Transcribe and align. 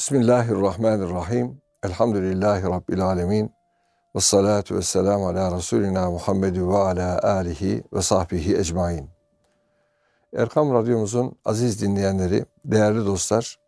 Bismillahirrahmanirrahim. 0.00 1.62
Elhamdülillahi 1.84 2.62
Rabbil 2.62 3.00
alemin. 3.00 3.52
Ve 4.16 4.20
salatu 4.20 4.76
ve 4.76 4.82
selamu 4.82 5.28
ala 5.28 5.56
Resulina 5.56 6.10
Muhammedin 6.10 6.70
ve 6.70 6.76
ala 6.76 7.22
alihi 7.22 7.84
ve 7.92 8.02
sahbihi 8.02 8.56
ecmain. 8.56 9.10
Erkam 10.36 10.74
Radyomuzun 10.74 11.38
aziz 11.44 11.82
dinleyenleri, 11.82 12.44
değerli 12.64 13.06
dostlar, 13.06 13.58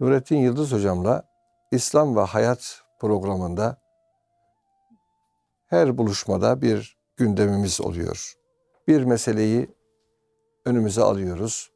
Nurettin 0.00 0.36
Yıldız 0.36 0.72
Hocam'la 0.72 1.22
İslam 1.70 2.16
ve 2.16 2.20
Hayat 2.20 2.82
programında 2.98 3.76
her 5.66 5.98
buluşmada 5.98 6.62
bir 6.62 6.98
gündemimiz 7.16 7.80
oluyor. 7.80 8.34
Bir 8.88 9.04
meseleyi 9.04 9.74
önümüze 10.64 11.02
alıyoruz 11.02 11.70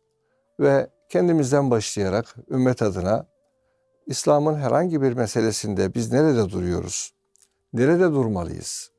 ve 0.61 0.91
kendimizden 1.09 1.71
başlayarak 1.71 2.37
ümmet 2.51 2.83
adına 2.83 3.34
İslam'ın 4.07 4.55
herhangi 4.55 5.03
bir 5.03 5.13
meselesinde 5.13 5.95
biz 5.95 6.13
nerede 6.13 6.51
duruyoruz? 6.51 7.15
Nerede 7.73 8.05
durmalıyız? 8.05 8.91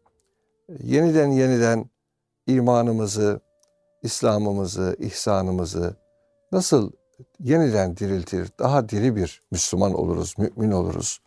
Yeniden 0.83 1.31
yeniden 1.31 1.89
imanımızı, 2.47 3.41
İslam'ımızı, 4.03 4.95
ihsanımızı 4.99 5.95
nasıl 6.51 6.91
yeniden 7.39 7.97
diriltir, 7.97 8.49
daha 8.59 8.89
diri 8.89 9.15
bir 9.15 9.41
Müslüman 9.51 9.93
oluruz, 9.93 10.35
mümin 10.37 10.71
oluruz? 10.71 11.21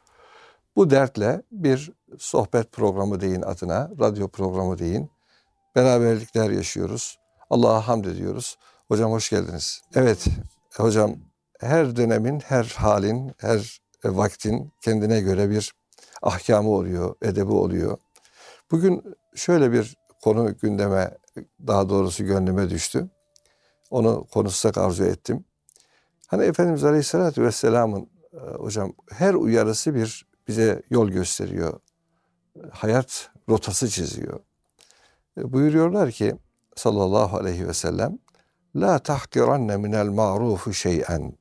Bu 0.76 0.90
dertle 0.90 1.42
bir 1.52 1.92
sohbet 2.18 2.72
programı 2.72 3.20
deyin 3.20 3.42
adına, 3.42 3.90
radyo 4.00 4.28
programı 4.28 4.78
deyin. 4.78 5.10
Beraberlikler 5.76 6.50
yaşıyoruz. 6.50 7.18
Allah'a 7.50 7.88
hamd 7.88 8.04
ediyoruz. 8.04 8.58
Hocam 8.88 9.12
hoş 9.12 9.30
geldiniz. 9.30 9.82
Evet, 9.94 10.24
hocam 10.76 11.16
her 11.66 11.96
dönemin, 11.96 12.40
her 12.40 12.64
halin, 12.64 13.32
her 13.38 13.80
vaktin 14.04 14.72
kendine 14.80 15.20
göre 15.20 15.50
bir 15.50 15.74
ahkamı 16.22 16.70
oluyor, 16.70 17.14
edebi 17.22 17.52
oluyor. 17.52 17.98
Bugün 18.70 19.14
şöyle 19.34 19.72
bir 19.72 19.96
konu 20.22 20.56
gündeme, 20.56 21.18
daha 21.66 21.88
doğrusu 21.88 22.24
gönlüme 22.24 22.70
düştü. 22.70 23.08
Onu 23.90 24.26
konuşsak 24.32 24.78
arzu 24.78 25.04
ettim. 25.04 25.44
Hani 26.26 26.44
Efendimiz 26.44 26.84
Aleyhisselatü 26.84 27.42
Vesselam'ın 27.42 28.10
e, 28.32 28.38
hocam 28.38 28.92
her 29.10 29.34
uyarısı 29.34 29.94
bir 29.94 30.26
bize 30.48 30.82
yol 30.90 31.08
gösteriyor. 31.08 31.80
Hayat 32.70 33.30
rotası 33.48 33.88
çiziyor. 33.88 34.40
E, 35.38 35.52
buyuruyorlar 35.52 36.10
ki 36.10 36.36
sallallahu 36.76 37.36
aleyhi 37.36 37.68
ve 37.68 37.74
sellem 37.74 38.18
La 38.76 38.98
tahkiranne 38.98 39.76
minel 39.76 40.06
ma'rufu 40.06 40.72
şey'en 40.72 41.37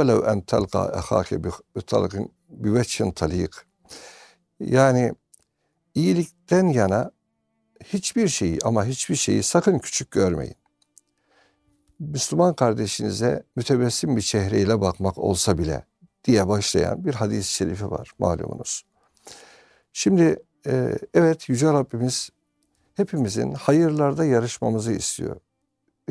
velev 0.00 0.24
en 0.26 0.40
telqa 0.40 0.92
ehake 0.98 1.44
bi 1.44 1.50
talqin 1.86 2.32
bi 2.48 2.74
veçhin 2.74 3.10
talik. 3.12 3.50
Yani 4.60 5.12
iyilikten 5.94 6.68
yana 6.68 7.10
hiçbir 7.84 8.28
şeyi 8.28 8.58
ama 8.64 8.84
hiçbir 8.84 9.16
şeyi 9.16 9.42
sakın 9.42 9.78
küçük 9.78 10.10
görmeyin. 10.10 10.56
Müslüman 11.98 12.54
kardeşinize 12.54 13.44
mütebessim 13.56 14.16
bir 14.16 14.22
çehreyle 14.22 14.80
bakmak 14.80 15.18
olsa 15.18 15.58
bile 15.58 15.84
diye 16.24 16.48
başlayan 16.48 17.04
bir 17.04 17.14
hadis-i 17.14 17.52
şerifi 17.52 17.90
var 17.90 18.10
malumunuz. 18.18 18.82
Şimdi 19.92 20.36
e, 20.66 20.98
evet 21.14 21.48
Yüce 21.48 21.66
Rabbimiz 21.66 22.30
hepimizin 22.94 23.52
hayırlarda 23.52 24.24
yarışmamızı 24.24 24.92
istiyor. 24.92 25.40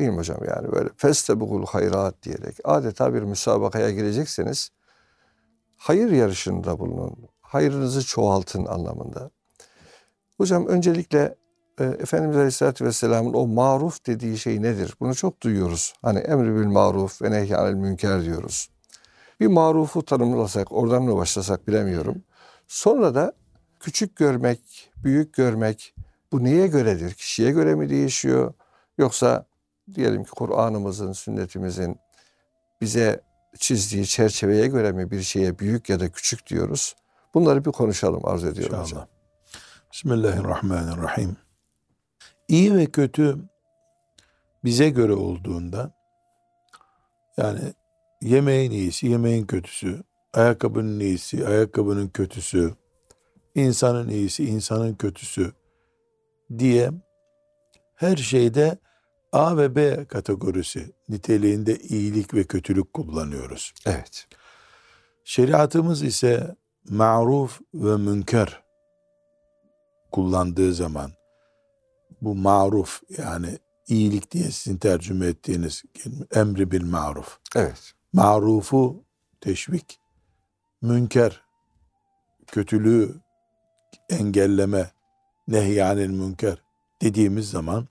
Değil 0.00 0.12
mi 0.12 0.16
hocam 0.16 0.38
yani 0.48 0.72
böyle 0.72 0.88
festebugul 0.96 1.66
hayrat 1.66 2.22
diyerek 2.22 2.56
adeta 2.64 3.14
bir 3.14 3.22
müsabakaya 3.22 3.90
girecekseniz 3.90 4.70
hayır 5.76 6.10
yarışında 6.10 6.78
bulunun. 6.78 7.16
Hayrınızı 7.40 8.06
çoğaltın 8.06 8.66
anlamında. 8.66 9.30
Hocam 10.36 10.66
öncelikle 10.66 11.34
e, 11.80 11.84
Efendimiz 11.84 12.36
Aleyhisselatü 12.36 12.84
Vesselam'ın 12.84 13.34
o 13.34 13.46
maruf 13.46 14.06
dediği 14.06 14.38
şey 14.38 14.62
nedir? 14.62 14.94
Bunu 15.00 15.14
çok 15.14 15.42
duyuyoruz. 15.42 15.94
Hani 16.02 16.18
emri 16.18 16.54
bil 16.54 16.66
maruf 16.66 17.22
ve 17.22 17.30
nehyanil 17.30 17.74
münker 17.74 18.24
diyoruz. 18.24 18.70
Bir 19.40 19.46
marufu 19.46 20.04
tanımlasak, 20.04 20.72
oradan 20.72 21.02
mı 21.02 21.16
başlasak 21.16 21.68
bilemiyorum. 21.68 22.22
Sonra 22.68 23.14
da 23.14 23.32
küçük 23.80 24.16
görmek, 24.16 24.90
büyük 24.96 25.34
görmek 25.34 25.94
bu 26.32 26.44
neye 26.44 26.66
göredir? 26.66 27.14
Kişiye 27.14 27.50
göre 27.50 27.74
mi 27.74 27.90
değişiyor? 27.90 28.54
Yoksa 28.98 29.49
diyelim 29.94 30.24
ki 30.24 30.30
Kur'an'ımızın, 30.30 31.12
sünnetimizin 31.12 32.00
bize 32.80 33.20
çizdiği 33.58 34.06
çerçeveye 34.06 34.66
göre 34.66 34.92
mi 34.92 35.10
bir 35.10 35.22
şeye 35.22 35.58
büyük 35.58 35.88
ya 35.88 36.00
da 36.00 36.12
küçük 36.12 36.46
diyoruz? 36.46 36.96
Bunları 37.34 37.64
bir 37.64 37.72
konuşalım 37.72 38.26
arzu 38.26 38.46
ediyorum 38.48 38.80
İnşallah. 38.80 38.86
hocam. 38.86 39.08
Bismillahirrahmanirrahim. 39.92 41.36
İyi 42.48 42.76
ve 42.76 42.86
kötü 42.86 43.38
bize 44.64 44.90
göre 44.90 45.12
olduğunda 45.12 45.92
yani 47.36 47.60
yemeğin 48.22 48.70
iyisi, 48.70 49.06
yemeğin 49.06 49.46
kötüsü, 49.46 50.02
ayakkabının 50.34 51.00
iyisi, 51.00 51.46
ayakkabının 51.46 52.08
kötüsü, 52.08 52.74
insanın 53.54 54.08
iyisi, 54.08 54.44
insanın 54.44 54.94
kötüsü 54.94 55.52
diye 56.58 56.90
her 57.94 58.16
şeyde 58.16 58.78
A 59.32 59.56
ve 59.56 59.74
B 59.74 60.04
kategorisi 60.04 60.92
niteliğinde 61.08 61.78
iyilik 61.78 62.34
ve 62.34 62.44
kötülük 62.44 62.92
kullanıyoruz. 62.92 63.74
Evet. 63.86 64.26
Şeriatımız 65.24 66.02
ise 66.02 66.56
maruf 66.88 67.60
ve 67.74 67.96
münker 67.96 68.62
kullandığı 70.12 70.74
zaman 70.74 71.12
bu 72.20 72.34
maruf 72.34 73.02
yani 73.18 73.58
iyilik 73.88 74.30
diye 74.30 74.50
sizin 74.50 74.76
tercüme 74.76 75.26
ettiğiniz 75.26 75.82
emri 76.34 76.70
bil 76.70 76.84
maruf. 76.84 77.38
Evet. 77.56 77.92
Marufu 78.12 79.04
teşvik, 79.40 80.00
münker 80.82 81.42
kötülüğü 82.46 83.14
engelleme, 84.10 84.90
nehyanil 85.48 86.10
münker 86.10 86.62
dediğimiz 87.02 87.50
zaman 87.50 87.88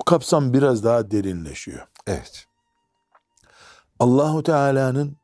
bu 0.00 0.04
kapsam 0.04 0.52
biraz 0.52 0.84
daha 0.84 1.10
derinleşiyor. 1.10 1.86
Evet. 2.06 2.46
Allahu 3.98 4.42
Teala'nın 4.42 5.16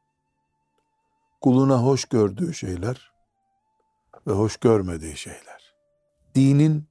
kuluna 1.41 1.83
hoş 1.83 2.05
gördüğü 2.05 2.55
şeyler 2.55 3.13
ve 4.27 4.33
hoş 4.33 4.57
görmediği 4.57 5.17
şeyler. 5.17 5.75
Dinin 6.35 6.85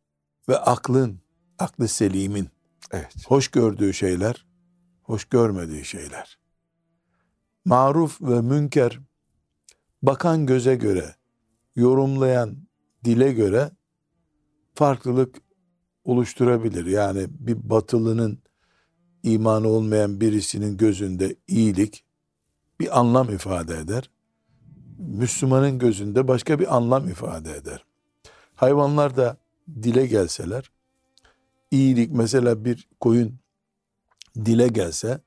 ve 0.50 0.58
aklın, 0.58 1.20
aklı 1.60 1.88
selimin 1.88 2.50
evet. 2.92 3.14
hoş 3.28 3.48
gördüğü 3.48 3.94
şeyler, 3.94 4.46
hoş 5.04 5.26
görmediği 5.26 5.86
şeyler. 5.86 6.40
Maruf 7.66 8.22
ve 8.22 8.42
münker 8.42 9.00
bakan 10.04 10.46
göze 10.46 10.76
göre, 10.76 11.16
yorumlayan 11.76 12.58
dile 13.04 13.34
göre 13.34 13.72
farklılık 14.76 15.45
oluşturabilir. 16.06 16.86
Yani 16.86 17.28
bir 17.30 17.70
batılının 17.70 18.40
imanı 19.24 19.68
olmayan 19.68 20.22
birisinin 20.22 20.78
gözünde 20.78 21.36
iyilik 21.48 22.04
bir 22.80 23.00
anlam 23.00 23.30
ifade 23.30 23.78
eder. 23.78 24.10
Müslümanın 24.98 25.80
gözünde 25.80 26.28
başka 26.28 26.60
bir 26.60 26.76
anlam 26.76 27.08
ifade 27.08 27.56
eder. 27.56 27.86
Hayvanlar 28.56 29.18
da 29.18 29.38
dile 29.84 30.06
gelseler, 30.06 30.72
iyilik 31.72 32.12
mesela 32.12 32.66
bir 32.66 32.88
koyun 33.00 33.40
dile 34.46 34.68
gelse, 34.68 35.22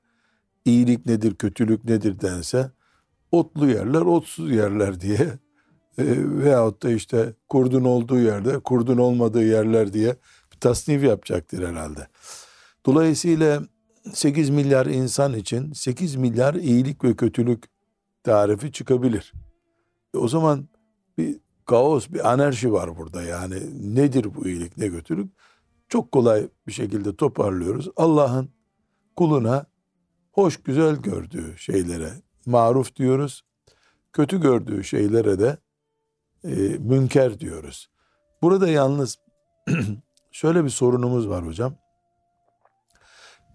iyilik 0.64 1.06
nedir, 1.06 1.34
kötülük 1.34 1.84
nedir 1.84 2.20
dense, 2.20 2.70
otlu 3.32 3.68
yerler, 3.68 4.00
otsuz 4.00 4.50
yerler 4.50 5.00
diye 5.00 5.38
e, 5.98 6.04
veyahut 6.38 6.82
da 6.82 6.90
işte 6.90 7.34
kurdun 7.48 7.84
olduğu 7.84 8.18
yerde, 8.18 8.58
kurdun 8.58 8.98
olmadığı 8.98 9.44
yerler 9.44 9.92
diye 9.92 10.16
tasnif 10.60 11.04
yapacaktır 11.04 11.68
herhalde. 11.68 12.08
Dolayısıyla 12.86 13.62
8 14.12 14.50
milyar 14.50 14.86
insan 14.86 15.34
için 15.34 15.72
8 15.72 16.16
milyar 16.16 16.54
iyilik 16.54 17.04
ve 17.04 17.16
kötülük 17.16 17.64
tarifi 18.24 18.72
çıkabilir. 18.72 19.32
E 20.14 20.18
o 20.18 20.28
zaman 20.28 20.68
bir 21.18 21.40
kaos, 21.64 22.08
bir 22.08 22.32
anarşi 22.32 22.72
var 22.72 22.96
burada 22.98 23.22
yani. 23.22 23.56
Nedir 23.96 24.34
bu 24.34 24.48
iyilik, 24.48 24.76
ne 24.76 24.90
kötülük? 24.90 25.32
Çok 25.88 26.12
kolay 26.12 26.48
bir 26.66 26.72
şekilde 26.72 27.16
toparlıyoruz. 27.16 27.88
Allah'ın 27.96 28.50
kuluna 29.16 29.66
hoş 30.32 30.62
güzel 30.62 30.96
gördüğü 30.96 31.58
şeylere 31.58 32.12
maruf 32.46 32.96
diyoruz. 32.96 33.42
Kötü 34.12 34.40
gördüğü 34.40 34.84
şeylere 34.84 35.38
de 35.38 35.58
e, 36.44 36.50
münker 36.78 37.40
diyoruz. 37.40 37.90
Burada 38.42 38.68
yalnız 38.68 39.18
şöyle 40.38 40.64
bir 40.64 40.70
sorunumuz 40.70 41.28
var 41.28 41.46
hocam. 41.46 41.74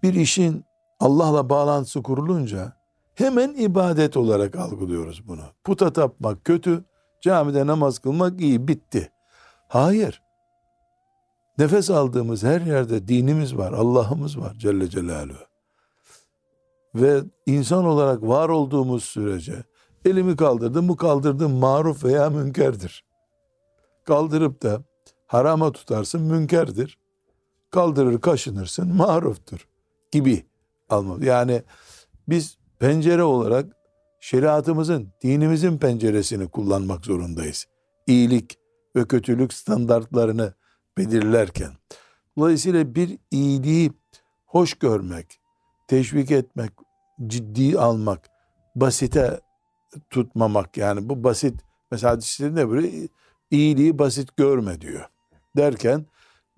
Bir 0.02 0.14
işin 0.14 0.64
Allah'la 1.00 1.48
bağlantısı 1.48 2.02
kurulunca 2.02 2.72
hemen 3.14 3.54
ibadet 3.54 4.16
olarak 4.16 4.56
algılıyoruz 4.56 5.28
bunu. 5.28 5.42
Puta 5.64 5.92
tapmak 5.92 6.44
kötü, 6.44 6.84
camide 7.20 7.66
namaz 7.66 7.98
kılmak 7.98 8.40
iyi, 8.40 8.68
bitti. 8.68 9.12
Hayır. 9.68 10.22
Nefes 11.58 11.90
aldığımız 11.90 12.42
her 12.42 12.60
yerde 12.60 13.08
dinimiz 13.08 13.56
var, 13.56 13.72
Allah'ımız 13.72 14.38
var 14.38 14.54
Celle 14.58 14.88
Celaluhu. 14.88 15.44
Ve 16.94 17.22
insan 17.46 17.84
olarak 17.84 18.22
var 18.22 18.48
olduğumuz 18.48 19.04
sürece 19.04 19.64
elimi 20.04 20.36
kaldırdım, 20.36 20.88
bu 20.88 20.96
kaldırdım 20.96 21.52
maruf 21.52 22.04
veya 22.04 22.30
münkerdir. 22.30 23.04
Kaldırıp 24.04 24.62
da 24.62 24.82
harama 25.26 25.72
tutarsın 25.72 26.22
münkerdir. 26.22 26.98
Kaldırır 27.70 28.20
kaşınırsın 28.20 28.96
maruftur 28.96 29.68
gibi 30.12 30.46
almalı. 30.88 31.24
Yani 31.24 31.62
biz 32.28 32.58
pencere 32.78 33.22
olarak 33.22 33.76
şeriatımızın, 34.20 35.08
dinimizin 35.22 35.78
penceresini 35.78 36.48
kullanmak 36.48 37.04
zorundayız. 37.04 37.66
İyilik 38.06 38.58
ve 38.96 39.08
kötülük 39.08 39.52
standartlarını 39.52 40.54
belirlerken. 40.98 41.72
Dolayısıyla 42.38 42.94
bir 42.94 43.18
iyiliği 43.30 43.92
hoş 44.46 44.74
görmek, 44.74 45.40
teşvik 45.88 46.30
etmek, 46.30 46.70
ciddi 47.26 47.78
almak, 47.78 48.30
basite 48.76 49.40
tutmamak 50.10 50.76
yani 50.76 51.08
bu 51.08 51.24
basit 51.24 51.60
mesela 51.90 52.12
hadislerinde 52.12 52.70
böyle 52.70 53.08
iyiliği 53.50 53.98
basit 53.98 54.36
görme 54.36 54.80
diyor. 54.80 55.08
Derken 55.56 56.06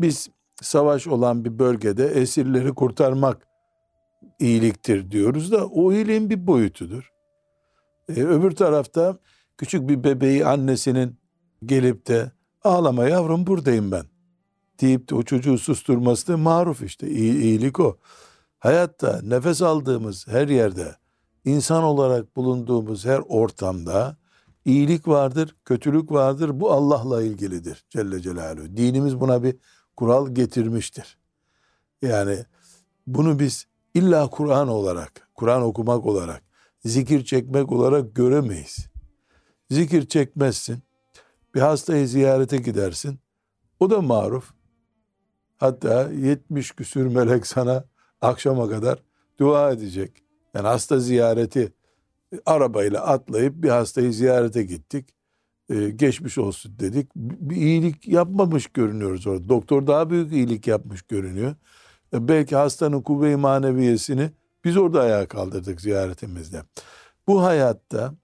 biz 0.00 0.28
savaş 0.62 1.06
olan 1.06 1.44
bir 1.44 1.58
bölgede 1.58 2.06
esirleri 2.06 2.74
kurtarmak 2.74 3.48
iyiliktir 4.38 5.10
diyoruz 5.10 5.52
da 5.52 5.66
o 5.66 5.92
iyiliğin 5.92 6.30
bir 6.30 6.46
boyutudur. 6.46 7.12
Ee, 8.08 8.12
öbür 8.12 8.50
tarafta 8.50 9.18
küçük 9.58 9.88
bir 9.88 10.04
bebeği 10.04 10.46
annesinin 10.46 11.16
gelip 11.64 12.06
de 12.06 12.32
ağlama 12.64 13.08
yavrum 13.08 13.46
buradayım 13.46 13.90
ben 13.90 14.04
deyip 14.80 15.10
de 15.10 15.14
o 15.14 15.22
çocuğu 15.22 15.58
susturması 15.58 16.28
da 16.28 16.36
maruf 16.36 16.82
işte 16.82 17.08
İyi, 17.08 17.42
iyilik 17.42 17.80
o. 17.80 17.98
Hayatta 18.58 19.20
nefes 19.22 19.62
aldığımız 19.62 20.28
her 20.28 20.48
yerde 20.48 20.96
insan 21.44 21.82
olarak 21.82 22.36
bulunduğumuz 22.36 23.04
her 23.04 23.18
ortamda 23.28 24.16
iyilik 24.66 25.08
vardır, 25.08 25.56
kötülük 25.64 26.12
vardır. 26.12 26.60
Bu 26.60 26.72
Allah'la 26.72 27.22
ilgilidir 27.22 27.84
Celle 27.88 28.20
Celaluhu. 28.20 28.76
Dinimiz 28.76 29.20
buna 29.20 29.42
bir 29.42 29.56
kural 29.96 30.34
getirmiştir. 30.34 31.18
Yani 32.02 32.44
bunu 33.06 33.38
biz 33.38 33.66
illa 33.94 34.30
Kur'an 34.30 34.68
olarak, 34.68 35.28
Kur'an 35.34 35.62
okumak 35.62 36.06
olarak, 36.06 36.42
zikir 36.84 37.24
çekmek 37.24 37.72
olarak 37.72 38.14
göremeyiz. 38.14 38.86
Zikir 39.70 40.06
çekmezsin, 40.06 40.78
bir 41.54 41.60
hastayı 41.60 42.08
ziyarete 42.08 42.56
gidersin, 42.56 43.18
o 43.80 43.90
da 43.90 44.00
maruf. 44.02 44.52
Hatta 45.56 46.10
70 46.10 46.72
küsür 46.72 47.06
melek 47.06 47.46
sana 47.46 47.84
akşama 48.20 48.68
kadar 48.68 49.02
dua 49.38 49.72
edecek. 49.72 50.22
Yani 50.54 50.66
hasta 50.66 50.98
ziyareti 50.98 51.72
arabayla 52.46 53.00
atlayıp 53.00 53.54
bir 53.54 53.68
hastayı 53.68 54.12
ziyarete 54.12 54.62
gittik. 54.62 55.14
Ee, 55.70 55.90
geçmiş 55.90 56.38
olsun 56.38 56.78
dedik. 56.78 57.16
Bir 57.16 57.56
iyilik 57.56 58.08
yapmamış 58.08 58.66
görünüyoruz 58.66 59.26
orada. 59.26 59.48
Doktor 59.48 59.86
daha 59.86 60.10
büyük 60.10 60.32
iyilik 60.32 60.66
yapmış 60.66 61.02
görünüyor. 61.02 61.54
Ee, 62.14 62.28
belki 62.28 62.56
hastanın 62.56 63.02
kuvve-i 63.02 63.36
maneviyesini 63.36 64.30
biz 64.64 64.76
orada 64.76 65.00
ayağa 65.00 65.28
kaldırdık 65.28 65.80
ziyaretimizde. 65.80 66.62
Bu 67.26 67.42
hayatta 67.42 68.14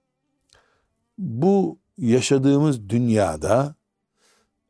bu 1.17 1.79
yaşadığımız 1.97 2.89
dünyada 2.89 3.75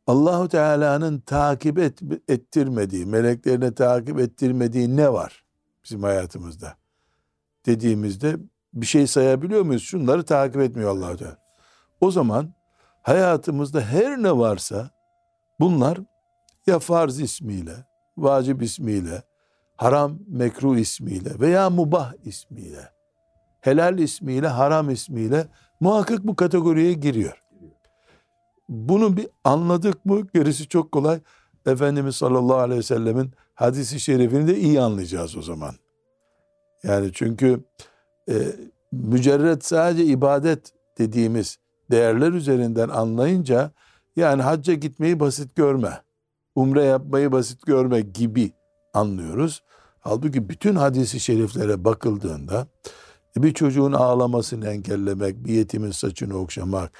Allahu 0.08 0.48
Teala'nın 0.50 1.20
takip 1.20 1.78
et, 1.78 2.00
ettirmediği, 2.28 3.06
meleklerine 3.06 3.74
takip 3.74 4.20
ettirmediği 4.20 4.98
ne 4.98 5.14
var 5.14 5.46
bizim 5.84 6.04
hayatımızda? 6.04 6.76
Dediğimizde 7.66 8.38
bir 8.74 8.86
şey 8.86 9.08
sayabiliyor 9.08 9.62
muyuz? 9.62 9.84
Şunları 9.84 10.24
takip 10.24 10.62
etmiyor 10.62 10.90
Allahu 10.98 11.18
Teala. 11.18 11.38
O 12.02 12.12
zaman 12.12 12.54
hayatımızda 13.02 13.81
her 13.81 14.24
ne 14.24 14.38
varsa 14.38 14.90
bunlar 15.60 16.00
ya 16.68 16.80
farz 16.80 17.20
ismiyle, 17.20 17.86
vacip 18.18 18.64
ismiyle, 18.64 19.24
haram 19.75 20.20
mekruh 20.28 20.78
ismiyle 20.78 21.40
veya 21.40 21.70
mubah 21.70 22.14
ismiyle, 22.25 22.90
helal 23.62 24.00
ismiyle, 24.00 24.48
haram 24.48 24.90
ismiyle 24.90 25.48
muhakkak 25.80 26.24
bu 26.24 26.36
kategoriye 26.36 26.94
giriyor. 26.94 27.44
Bunu 28.70 29.18
bir 29.18 29.28
anladık 29.44 30.06
mı 30.06 30.28
gerisi 30.34 30.68
çok 30.68 30.92
kolay. 30.92 31.20
Efendimiz 31.66 32.16
sallallahu 32.16 32.58
aleyhi 32.58 32.80
ve 32.80 32.84
sellemin 32.84 33.31
hadisi 33.54 34.00
şerifini 34.00 34.48
de 34.48 34.58
iyi 34.58 34.81
anlayacağız 34.81 35.38
o 35.38 35.42
zaman. 35.42 35.75
Yani 36.84 37.12
çünkü 37.14 37.64
e, 38.30 38.34
mücerret 38.92 39.66
sadece 39.66 40.06
ibadet 40.06 40.74
dediğimiz 40.98 41.58
değerler 41.92 42.31
üzerinden 42.31 42.90
anlayınca 42.90 43.72
yani 44.16 44.42
hacca 44.42 44.74
gitmeyi 44.74 45.20
basit 45.20 45.56
görme, 45.56 46.02
umre 46.56 46.84
yapmayı 46.84 47.31
basit 47.31 47.66
görme 47.66 48.02
gibi 48.02 48.52
anlıyoruz. 48.94 49.64
Halbuki 50.00 50.50
bütün 50.50 50.75
hadisi 50.75 51.20
şeriflere 51.20 51.86
bakıldığında 51.86 52.68
bir 53.38 53.54
çocuğun 53.54 53.92
ağlamasını 53.92 54.68
engellemek, 54.68 55.46
bir 55.46 55.54
yetimin 55.54 55.92
saçını 55.92 56.38
okşamak, 56.38 56.92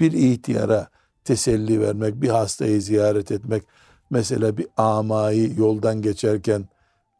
bir 0.00 0.12
ihtiyara 0.12 0.88
teselli 1.24 1.80
vermek, 1.80 2.22
bir 2.22 2.28
hastayı 2.28 2.82
ziyaret 2.82 3.32
etmek, 3.32 3.62
mesela 4.10 4.56
bir 4.56 4.66
amayı 4.76 5.58
yoldan 5.58 6.02
geçerken 6.02 6.68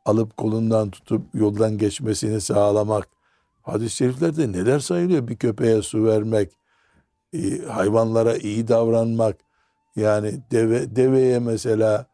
alıp 0.04 0.36
kolundan 0.36 0.90
tutup 0.90 1.34
yoldan 1.34 1.78
geçmesini 1.78 2.40
sağlamak. 2.40 3.08
Hadis-i 3.62 3.96
şeriflerde 3.96 4.52
neler 4.52 4.78
sayılıyor? 4.78 5.28
Bir 5.28 5.36
köpeğe 5.36 5.82
su 5.82 6.04
vermek, 6.04 6.52
e, 7.32 7.58
hayvanlara 7.58 8.36
iyi 8.36 8.68
davranmak, 8.68 9.36
yani 9.96 10.42
deve, 10.50 10.96
deveye 10.96 11.38
mesela 11.38 12.06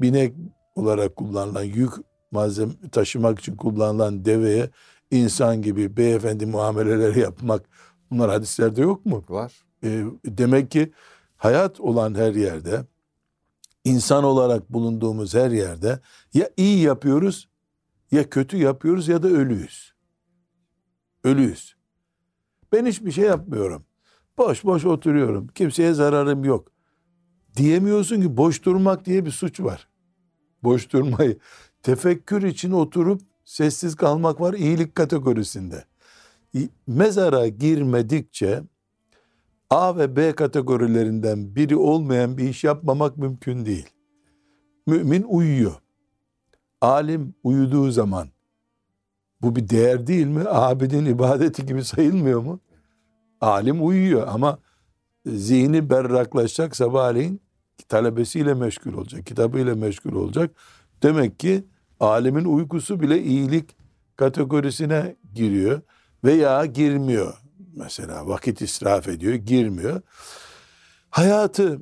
binek 0.00 0.34
olarak 0.74 1.16
kullanılan 1.16 1.62
yük 1.62 1.92
malzeme 2.30 2.72
taşımak 2.92 3.38
için 3.38 3.56
kullanılan 3.56 4.24
deveye 4.24 4.70
insan 5.10 5.62
gibi 5.62 5.96
beyefendi 5.96 6.46
muameleleri 6.46 7.20
yapmak 7.20 7.68
bunlar 8.10 8.30
hadislerde 8.30 8.80
yok 8.80 9.06
mu? 9.06 9.24
Var. 9.28 9.52
E, 9.84 10.04
demek 10.24 10.70
ki 10.70 10.92
hayat 11.36 11.80
olan 11.80 12.14
her 12.14 12.34
yerde, 12.34 12.84
insan 13.84 14.24
olarak 14.24 14.72
bulunduğumuz 14.72 15.34
her 15.34 15.50
yerde 15.50 16.00
ya 16.34 16.50
iyi 16.56 16.82
yapıyoruz 16.82 17.48
ya 18.10 18.30
kötü 18.30 18.56
yapıyoruz 18.56 19.08
ya 19.08 19.22
da 19.22 19.28
ölüyüz. 19.28 19.95
Ölüyüz. 21.26 21.76
Ben 22.72 22.86
hiçbir 22.86 23.12
şey 23.12 23.24
yapmıyorum. 23.24 23.84
Boş 24.38 24.64
boş 24.64 24.84
oturuyorum. 24.84 25.48
Kimseye 25.48 25.92
zararım 25.92 26.44
yok. 26.44 26.72
Diyemiyorsun 27.56 28.22
ki 28.22 28.36
boş 28.36 28.64
durmak 28.64 29.04
diye 29.04 29.26
bir 29.26 29.30
suç 29.30 29.60
var. 29.60 29.88
Boş 30.62 30.92
durmayı 30.92 31.38
tefekkür 31.82 32.42
için 32.42 32.70
oturup 32.70 33.22
sessiz 33.44 33.96
kalmak 33.96 34.40
var 34.40 34.54
iyilik 34.54 34.94
kategorisinde. 34.94 35.84
Mezara 36.86 37.48
girmedikçe 37.48 38.62
A 39.70 39.98
ve 39.98 40.16
B 40.16 40.32
kategorilerinden 40.32 41.56
biri 41.56 41.76
olmayan 41.76 42.38
bir 42.38 42.48
iş 42.48 42.64
yapmamak 42.64 43.16
mümkün 43.16 43.66
değil. 43.66 43.90
Mümin 44.86 45.22
uyuyor. 45.22 45.74
Alim 46.80 47.34
uyuduğu 47.42 47.90
zaman 47.90 48.28
bu 49.42 49.56
bir 49.56 49.68
değer 49.68 50.06
değil 50.06 50.26
mi? 50.26 50.42
Abidin 50.48 51.04
ibadeti 51.04 51.66
gibi 51.66 51.84
sayılmıyor 51.84 52.40
mu? 52.40 52.60
Alim 53.40 53.86
uyuyor 53.86 54.28
ama 54.28 54.58
zihni 55.26 55.90
berraklaşacak 55.90 56.76
sabahleyin 56.76 57.40
talebesiyle 57.88 58.54
meşgul 58.54 58.94
olacak, 58.94 59.26
kitabıyla 59.26 59.74
meşgul 59.74 60.12
olacak. 60.12 60.50
Demek 61.02 61.40
ki 61.40 61.64
alimin 62.00 62.44
uykusu 62.44 63.00
bile 63.00 63.22
iyilik 63.22 63.76
kategorisine 64.16 65.16
giriyor 65.34 65.80
veya 66.24 66.66
girmiyor 66.66 67.34
mesela 67.76 68.28
vakit 68.28 68.62
israf 68.62 69.08
ediyor, 69.08 69.34
girmiyor. 69.34 70.00
Hayatı 71.10 71.80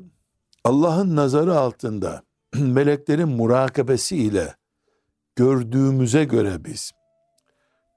Allah'ın 0.65 1.17
nazarı 1.17 1.59
altında 1.59 2.23
meleklerin 2.55 3.29
murakabesi 3.29 4.17
ile 4.17 4.55
gördüğümüze 5.37 6.25
göre 6.25 6.65
biz 6.65 6.93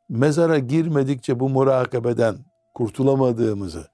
mezara 0.10 0.60
girmedikçe 0.60 1.40
bu 1.40 1.50
murakabeden 1.50 2.38
kurtulamadığımızı 2.74 3.88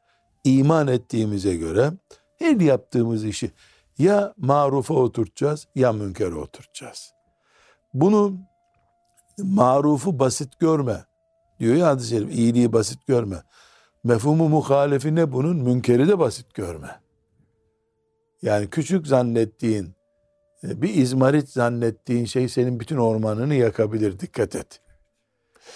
iman 0.43 0.87
ettiğimize 0.87 1.55
göre 1.55 1.91
her 2.39 2.59
yaptığımız 2.59 3.25
işi 3.25 3.51
ya 3.97 4.33
marufa 4.37 4.93
oturtacağız 4.93 5.67
ya 5.75 5.93
münkere 5.93 6.35
oturtacağız. 6.35 7.13
Bunu 7.93 8.37
marufu 9.37 10.19
basit 10.19 10.59
görme 10.59 11.05
diyor 11.59 11.75
ya 11.75 11.87
hadis-i 11.87 12.09
şerif. 12.09 12.35
İyiliği 12.35 12.73
basit 12.73 13.07
görme. 13.07 13.43
Mefhumu 14.03 14.49
muhalefi 14.49 15.15
ne 15.15 15.31
bunun? 15.31 15.57
Münkeri 15.57 16.07
de 16.07 16.19
basit 16.19 16.53
görme. 16.53 16.99
Yani 18.41 18.69
küçük 18.69 19.07
zannettiğin, 19.07 19.95
e, 20.63 20.81
bir 20.81 20.95
izmarit 20.95 21.49
zannettiğin 21.49 22.25
şey 22.25 22.49
senin 22.49 22.79
bütün 22.79 22.97
ormanını 22.97 23.55
yakabilir. 23.55 24.19
Dikkat 24.19 24.55
et. 24.55 24.81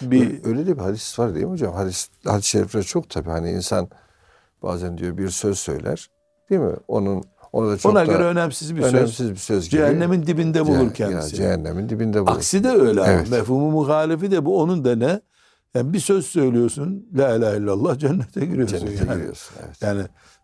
Bir, 0.01 0.45
öyle 0.45 0.67
de 0.67 0.75
bir 0.77 0.81
hadis 0.81 1.19
var 1.19 1.35
değil 1.35 1.45
mi 1.45 1.51
hocam? 1.51 1.73
Hadis, 1.73 2.09
hadis-i 2.25 2.49
şerifler 2.49 2.83
çok 2.83 3.09
tabii. 3.09 3.29
Hani 3.29 3.51
insan 3.51 3.89
bazen 4.63 4.97
diyor 4.97 5.17
bir 5.17 5.29
söz 5.29 5.59
söyler. 5.59 6.09
Değil 6.49 6.61
mi? 6.61 6.75
Onun 6.87 7.23
ona 7.53 7.69
da 7.69 7.77
çok 7.77 7.91
Ona 7.91 8.05
göre 8.05 8.23
önemsiz 8.23 8.75
bir 8.75 8.81
önemsiz 8.81 9.15
söz. 9.15 9.31
bir 9.31 9.35
söz 9.35 9.69
gibi. 9.69 9.81
Cehennemin 9.81 10.27
dibinde 10.27 10.65
bulur 10.65 10.85
ya, 10.85 10.93
kendisi. 10.93 11.35
cehennemin 11.35 11.89
dibinde 11.89 12.21
bulur. 12.21 12.31
Aksi 12.31 12.63
de 12.63 12.69
öyle. 12.69 13.03
Evet. 13.07 13.29
Mefhumu 13.29 13.71
muhalefi 13.71 14.31
de 14.31 14.45
bu. 14.45 14.61
Onun 14.61 14.85
da 14.85 14.95
ne? 14.95 15.21
Yani 15.75 15.93
bir 15.93 15.99
söz 15.99 16.25
söylüyorsun. 16.25 17.09
La 17.15 17.35
ilahe 17.35 17.57
illallah 17.57 17.99
cennete 17.99 18.45
giriyorsun. 18.45 18.77
Cennete 18.77 19.05
yani. 19.05 19.17
giriyorsun. 19.17 19.55
Evet. 19.65 19.81
Yani 19.81 20.01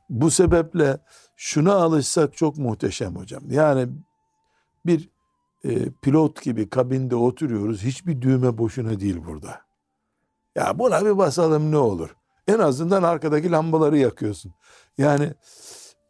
bu 0.10 0.32
sebeple 0.32 0.98
şuna 1.36 1.74
alışsak 1.74 2.38
çok 2.38 2.58
muhteşem 2.58 3.16
hocam. 3.16 3.44
Yani 3.50 3.88
bir 4.86 5.10
e, 5.64 5.92
pilot 6.02 6.42
gibi 6.42 6.70
kabinde 6.70 7.16
oturuyoruz. 7.16 7.84
Hiçbir 7.84 8.22
düğme 8.22 8.58
boşuna 8.58 9.00
değil 9.00 9.18
burada. 9.28 9.62
Ya 10.56 10.80
buna 10.80 11.06
bir 11.06 11.18
basalım 11.18 11.72
ne 11.72 11.78
olur. 11.78 12.16
En 12.48 12.60
azından 12.60 13.04
arkadaki 13.04 13.52
lambaları 13.52 13.98
yakıyorsun. 13.98 14.54
Yani 14.98 15.34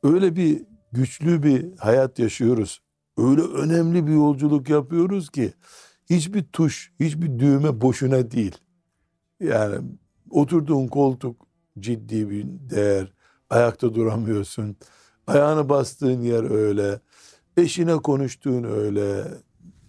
öyle 0.04 0.36
bir 0.36 0.62
güçlü 0.92 1.44
bir 1.44 1.78
hayat 1.78 2.20
yaşıyoruz. 2.20 2.82
Öyle 3.18 3.42
önemli 3.42 4.08
bir 4.08 4.14
yolculuk 4.14 4.70
yapıyoruz 4.70 5.30
ki 5.30 5.54
hiçbir 6.10 6.44
tuş, 6.44 6.92
hiçbir 7.00 7.40
düğme 7.40 7.82
boşuna 7.82 8.32
değil. 8.32 8.58
Yani 9.40 9.86
oturduğun 10.30 10.88
koltuk 10.88 11.48
ciddi 11.80 12.30
bir 12.30 12.46
değer. 12.48 13.14
Ayakta 13.50 13.94
duramıyorsun. 13.94 14.76
Ayağını 15.28 15.70
bastığın 15.70 16.22
yer 16.22 16.52
öyle. 16.52 17.00
Eşine 17.58 17.96
konuştuğun 17.96 18.64
öyle. 18.64 19.28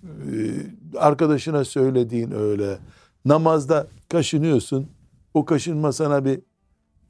Ee, 0.04 0.98
Arkadaşına 0.98 1.64
söylediğin 1.64 2.30
öyle. 2.30 2.78
Namazda 3.24 3.86
kaşınıyorsun. 4.08 4.88
O 5.34 5.44
kaşınma 5.44 5.92
sana 5.92 6.24
bir 6.24 6.40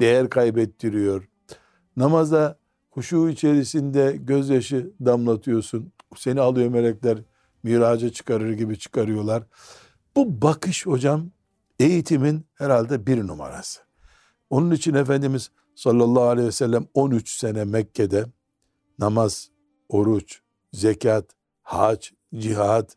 değer 0.01 0.31
kaybettiriyor. 0.31 1.29
Namazda 1.97 2.59
huşu 2.91 3.29
içerisinde 3.29 4.17
gözyaşı 4.21 4.91
damlatıyorsun. 5.05 5.93
Seni 6.17 6.41
alıyor 6.41 6.69
melekler 6.69 7.19
miraca 7.63 8.11
çıkarır 8.11 8.53
gibi 8.53 8.79
çıkarıyorlar. 8.79 9.43
Bu 10.17 10.43
bakış 10.43 10.87
hocam 10.87 11.31
eğitimin 11.79 12.47
herhalde 12.55 13.07
bir 13.07 13.27
numarası. 13.27 13.81
Onun 14.51 14.71
için 14.71 14.95
Efendimiz 14.95 15.51
sallallahu 15.75 16.25
aleyhi 16.25 16.49
ve 16.49 16.53
sellem 16.53 16.87
13 16.95 17.39
sene 17.39 17.65
Mekke'de 17.65 18.27
namaz, 18.99 19.51
oruç, 19.89 20.41
zekat, 20.75 21.25
hac, 21.63 22.07
cihad 22.35 22.91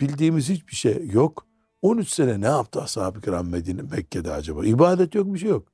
bildiğimiz 0.00 0.48
hiçbir 0.48 0.74
şey 0.76 1.08
yok. 1.08 1.46
13 1.82 2.08
sene 2.08 2.40
ne 2.40 2.46
yaptı 2.46 2.80
ashab-ı 2.82 3.20
kiram 3.20 3.48
Medine, 3.48 3.82
Mekke'de 3.82 4.32
acaba? 4.32 4.64
İbadet 4.66 5.14
yok 5.14 5.34
bir 5.34 5.38
şey 5.38 5.48
yok. 5.50 5.68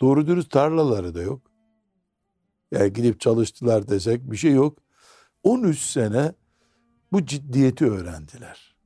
Doğru 0.00 0.26
dürüst 0.26 0.50
tarlaları 0.50 1.14
da 1.14 1.22
yok. 1.22 1.40
Yani 2.70 2.92
gidip 2.92 3.20
çalıştılar 3.20 3.88
desek 3.88 4.30
bir 4.30 4.36
şey 4.36 4.52
yok. 4.52 4.78
13 5.42 5.78
sene 5.78 6.32
bu 7.12 7.26
ciddiyeti 7.26 7.86
öğrendiler. 7.90 8.76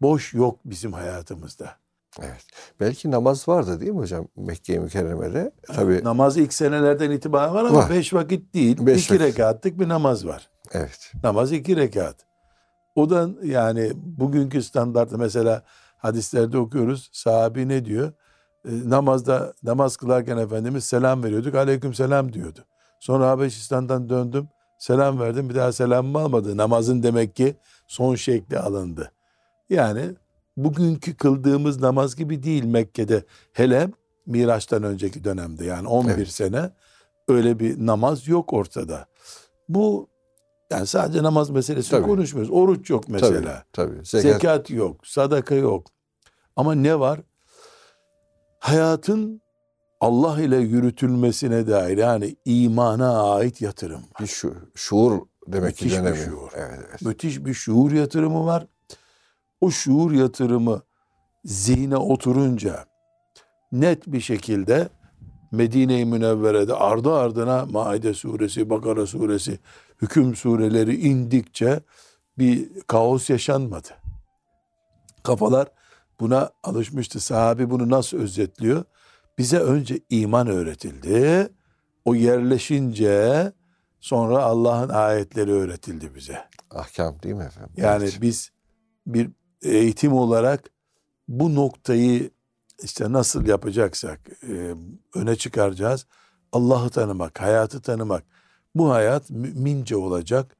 Boş 0.00 0.34
yok 0.34 0.60
bizim 0.64 0.92
hayatımızda. 0.92 1.76
Evet. 2.22 2.46
Belki 2.80 3.10
namaz 3.10 3.48
vardı 3.48 3.80
değil 3.80 3.92
mi 3.92 3.98
hocam 3.98 4.28
Mekke-i 4.36 4.78
Mükerreme'de? 4.80 5.52
Tabii. 5.62 6.04
Namaz 6.04 6.36
ilk 6.36 6.52
senelerden 6.54 7.10
itibaren 7.10 7.54
var 7.54 7.64
ama 7.64 7.78
Var. 7.78 7.90
beş 7.90 8.14
vakit 8.14 8.54
değil. 8.54 8.86
Beş 8.86 9.04
iki 9.04 9.14
vakit. 9.14 9.26
rekatlık 9.26 9.80
bir 9.80 9.88
namaz 9.88 10.26
var. 10.26 10.50
Evet. 10.74 11.12
Namaz 11.22 11.52
iki 11.52 11.76
rekat. 11.76 12.16
O 12.94 13.10
da 13.10 13.28
yani 13.42 13.92
bugünkü 13.94 14.62
standartta 14.62 15.16
mesela 15.16 15.62
hadislerde 15.96 16.58
okuyoruz. 16.58 17.10
Sahabi 17.12 17.68
ne 17.68 17.84
diyor? 17.84 18.12
E, 18.68 18.70
namazda 18.90 19.54
namaz 19.62 19.96
kılarken 19.96 20.36
Efendimiz 20.36 20.84
selam 20.84 21.24
veriyorduk. 21.24 21.54
Aleyküm 21.54 21.94
selam 21.94 22.32
diyordu. 22.32 22.64
Sonra 23.00 23.30
Habeşistan'dan 23.30 24.08
döndüm. 24.08 24.48
Selam 24.78 25.20
verdim. 25.20 25.48
Bir 25.48 25.54
daha 25.54 25.72
selamımı 25.72 26.18
almadı. 26.18 26.56
Namazın 26.56 27.02
demek 27.02 27.36
ki 27.36 27.56
son 27.86 28.14
şekli 28.14 28.58
alındı. 28.58 29.12
Yani 29.70 30.00
bugünkü 30.56 31.16
kıldığımız 31.16 31.80
namaz 31.80 32.16
gibi 32.16 32.42
değil 32.42 32.64
Mekke'de. 32.64 33.24
Hele 33.52 33.90
Miraç'tan 34.26 34.82
önceki 34.82 35.24
dönemde 35.24 35.64
yani 35.64 35.88
11 35.88 36.12
Evet. 36.12 36.28
sene 36.28 36.70
öyle 37.28 37.58
bir 37.58 37.86
namaz 37.86 38.28
yok 38.28 38.52
ortada. 38.52 39.06
Bu 39.68 40.08
yani 40.70 40.86
sadece 40.86 41.22
namaz 41.22 41.50
meselesi 41.50 41.90
Tabii. 41.90 42.06
konuşmuyoruz. 42.06 42.52
Oruç 42.52 42.90
yok 42.90 43.08
mesela. 43.08 43.64
Tabii. 43.72 43.92
tabii. 43.92 44.04
Zekat. 44.06 44.32
Zekat. 44.32 44.70
yok, 44.70 45.06
sadaka 45.06 45.54
yok. 45.54 45.86
Ama 46.56 46.74
ne 46.74 47.00
var? 47.00 47.20
Hayatın 48.58 49.40
Allah 50.00 50.40
ile 50.42 50.56
yürütülmesine 50.56 51.66
dair 51.66 51.98
yani 51.98 52.36
imana 52.44 53.32
ait 53.34 53.60
yatırım 53.60 54.00
var. 54.00 54.20
Bir 54.20 54.26
şu, 54.26 54.54
şuur 54.74 55.20
demek 55.46 55.76
ki 55.76 55.84
Müthiş 55.84 55.98
bir 55.98 56.04
dönemi. 56.04 56.18
şuur. 56.24 56.50
Evet, 56.54 56.78
evet. 56.88 57.02
Müthiş 57.02 57.44
bir 57.44 57.54
şuur 57.54 57.92
yatırımı 57.92 58.46
var. 58.46 58.66
O 59.60 59.70
şuur 59.70 60.12
yatırımı 60.12 60.82
zihne 61.44 61.96
oturunca 61.96 62.84
net 63.72 64.06
bir 64.06 64.20
şekilde 64.20 64.88
Medine-i 65.52 66.04
Münevvere'de 66.04 66.74
ardı 66.74 67.12
ardına 67.14 67.66
Maide 67.66 68.14
suresi, 68.14 68.70
Bakara 68.70 69.06
suresi, 69.06 69.58
hüküm 70.04 70.36
sureleri 70.36 70.96
indikçe 70.96 71.80
bir 72.38 72.80
kaos 72.80 73.30
yaşanmadı. 73.30 73.88
Kafalar 75.22 75.68
buna 76.20 76.50
alışmıştı. 76.62 77.20
Sahabi 77.20 77.70
bunu 77.70 77.90
nasıl 77.90 78.18
özetliyor? 78.18 78.84
Bize 79.38 79.58
önce 79.58 80.00
iman 80.10 80.46
öğretildi. 80.46 81.48
O 82.04 82.14
yerleşince 82.14 83.52
sonra 84.00 84.42
Allah'ın 84.42 84.88
ayetleri 84.88 85.52
öğretildi 85.52 86.14
bize. 86.14 86.44
Ahkam 86.70 87.22
değil 87.22 87.34
mi 87.34 87.44
efendim? 87.44 87.72
Yani 87.76 88.04
Evet. 88.04 88.18
biz 88.20 88.50
bir 89.06 89.30
eğitim 89.62 90.12
olarak 90.12 90.70
bu 91.28 91.54
noktayı 91.54 92.30
işte 92.82 93.12
nasıl 93.12 93.46
yapacaksak 93.46 94.20
e, 94.48 94.74
öne 95.14 95.36
çıkaracağız. 95.36 96.06
Allah'ı 96.52 96.90
tanımak, 96.90 97.40
hayatı 97.40 97.82
tanımak. 97.82 98.24
Bu 98.74 98.90
hayat 98.90 99.30
mümince 99.30 99.96
olacak. 99.96 100.56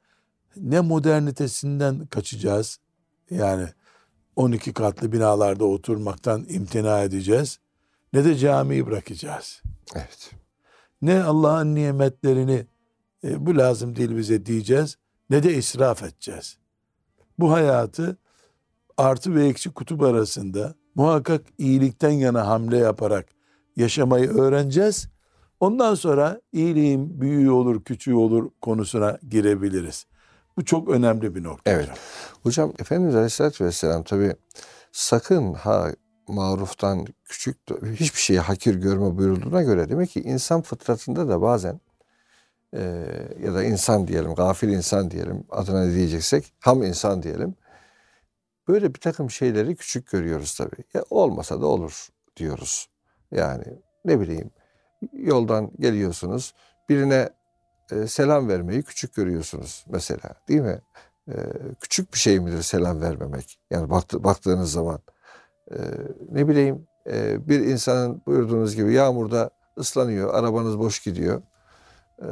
Ne 0.57 0.81
modernitesinden 0.81 2.07
kaçacağız. 2.07 2.79
Yani 3.31 3.69
12 4.37 4.73
katlı 4.73 5.13
binalarda 5.13 5.65
oturmaktan 5.65 6.47
imtina 6.49 7.03
edeceğiz. 7.03 7.59
Ne 8.13 8.25
de 8.25 8.37
camiyi 8.37 8.87
bırakacağız. 8.87 9.63
Evet. 9.95 10.31
Ne 11.03 11.23
Allah'ın 11.23 11.75
nimetlerini 11.75 12.67
e, 13.25 13.47
bu 13.47 13.57
lazım 13.57 13.97
değil 13.97 14.17
bize 14.17 14.47
diyeceğiz 14.47 14.97
ne 15.31 15.43
de 15.43 15.55
israf 15.55 16.03
edeceğiz. 16.03 16.59
Bu 17.39 17.53
hayatı 17.53 18.17
artı 18.97 19.35
ve 19.35 19.47
eksi 19.47 19.71
kutup 19.71 20.03
arasında 20.03 20.75
muhakkak 20.95 21.43
iyilikten 21.59 22.11
yana 22.11 22.47
hamle 22.47 22.79
yaparak 22.79 23.27
yaşamayı 23.77 24.29
öğreneceğiz. 24.29 25.09
Ondan 25.65 25.95
sonra 25.95 26.41
iyiliğin 26.53 27.21
büyüğü 27.21 27.51
olur, 27.51 27.85
küçüğü 27.85 28.15
olur 28.15 28.51
konusuna 28.61 29.19
girebiliriz. 29.29 30.07
Bu 30.57 30.65
çok 30.65 30.89
önemli 30.89 31.35
bir 31.35 31.43
nokta. 31.43 31.71
Evet. 31.71 31.83
hocam. 31.83 31.97
Hocam 32.43 32.73
Efendimiz 32.79 33.15
Aleyhisselatü 33.15 33.65
Vesselam 33.65 34.03
tabi 34.03 34.35
sakın 34.93 35.55
ha 35.55 35.93
maruftan 36.29 37.07
küçük 37.25 37.57
hiçbir 37.85 38.21
şeyi 38.21 38.41
hakir 38.41 38.75
görme 38.75 39.19
buyurulduğuna 39.19 39.63
göre 39.63 39.89
demek 39.89 40.11
ki 40.11 40.23
insan 40.23 40.63
fıtratında 40.63 41.29
da 41.29 41.43
bazen 41.43 41.81
e, 42.73 42.81
ya 43.43 43.55
da 43.55 43.65
insan 43.65 44.09
diyelim, 44.09 44.35
gafil 44.35 44.69
insan 44.69 45.11
diyelim 45.11 45.45
adına 45.51 45.85
ne 45.85 45.95
diyeceksek 45.95 46.53
ham 46.61 46.83
insan 46.83 47.23
diyelim. 47.23 47.55
Böyle 48.69 48.95
bir 48.95 49.01
takım 49.01 49.31
şeyleri 49.31 49.77
küçük 49.77 50.11
görüyoruz 50.11 50.55
tabi. 50.55 50.77
Ya 50.95 51.05
olmasa 51.11 51.61
da 51.61 51.67
olur 51.67 52.09
diyoruz. 52.37 52.89
Yani 53.31 53.65
ne 54.05 54.21
bileyim 54.21 54.51
yoldan 55.13 55.71
geliyorsunuz 55.79 56.55
birine 56.89 57.31
e, 57.93 58.07
selam 58.07 58.49
vermeyi 58.49 58.83
küçük 58.83 59.15
görüyorsunuz 59.15 59.85
mesela 59.89 60.35
değil 60.49 60.61
mi? 60.61 60.81
E, 61.29 61.35
küçük 61.81 62.15
bir 62.15 62.19
şey 62.19 62.41
midir 62.41 62.63
selam 62.63 63.01
vermemek? 63.01 63.59
Yani 63.71 63.91
baktı, 63.91 64.25
baktığınız 64.25 64.73
zaman 64.73 64.99
e, 65.71 65.77
ne 66.31 66.49
bileyim 66.49 66.87
e, 67.07 67.49
bir 67.49 67.61
insanın 67.61 68.23
buyurduğunuz 68.27 68.77
gibi 68.77 68.93
yağmurda 68.93 69.51
ıslanıyor, 69.79 70.35
arabanız 70.35 70.79
boş 70.79 71.03
gidiyor. 71.03 71.43
E, 72.23 72.29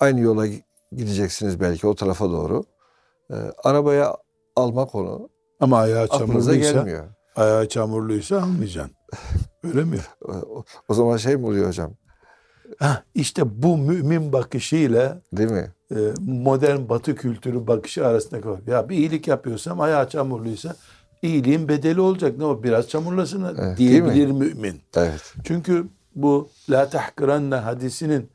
aynı 0.00 0.20
yola 0.20 0.46
gideceksiniz 0.92 1.60
belki 1.60 1.86
o 1.86 1.94
tarafa 1.94 2.30
doğru. 2.30 2.64
E, 3.30 3.34
arabaya 3.64 4.16
almak 4.56 4.94
onu 4.94 5.28
Ama 5.60 5.78
ayağı 5.78 6.08
çamurluysa 6.08 6.54
gelmiyor. 6.54 7.04
Ayağı 7.36 7.68
çamurluysa 7.68 8.42
almayacaksın. 8.42 8.96
Öyle 9.64 9.84
mi? 9.84 9.98
O, 10.28 10.64
o 10.88 10.94
zaman 10.94 11.16
şey 11.16 11.36
mi 11.36 11.46
oluyor 11.46 11.68
hocam? 11.68 11.92
Hah, 12.78 13.02
işte 13.14 13.62
bu 13.62 13.78
mümin 13.78 14.32
bakışıyla 14.32 15.20
Değil 15.32 15.50
mi? 15.50 15.72
e, 15.90 15.98
modern 16.20 16.88
batı 16.88 17.14
kültürü 17.14 17.66
bakışı 17.66 18.06
arasında 18.06 18.50
var. 18.50 18.60
Ya 18.66 18.88
bir 18.88 18.96
iyilik 18.96 19.28
yapıyorsam 19.28 19.80
ayağı 19.80 20.08
çamurluysa 20.08 20.76
iyiliğin 21.22 21.68
bedeli 21.68 22.00
olacak. 22.00 22.38
Ne 22.38 22.44
o 22.44 22.62
biraz 22.62 22.88
çamurlasın 22.88 23.56
Evet, 23.58 23.78
diyebilir 23.78 24.26
mümin. 24.26 24.82
Evet. 24.96 25.34
Çünkü 25.44 25.86
bu 26.14 26.48
la 26.70 26.88
tahkiranne 26.88 27.54
hadisinin 27.54 28.30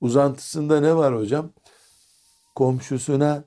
uzantısında 0.00 0.80
ne 0.80 0.96
var 0.96 1.16
hocam? 1.16 1.50
Komşusuna 2.54 3.44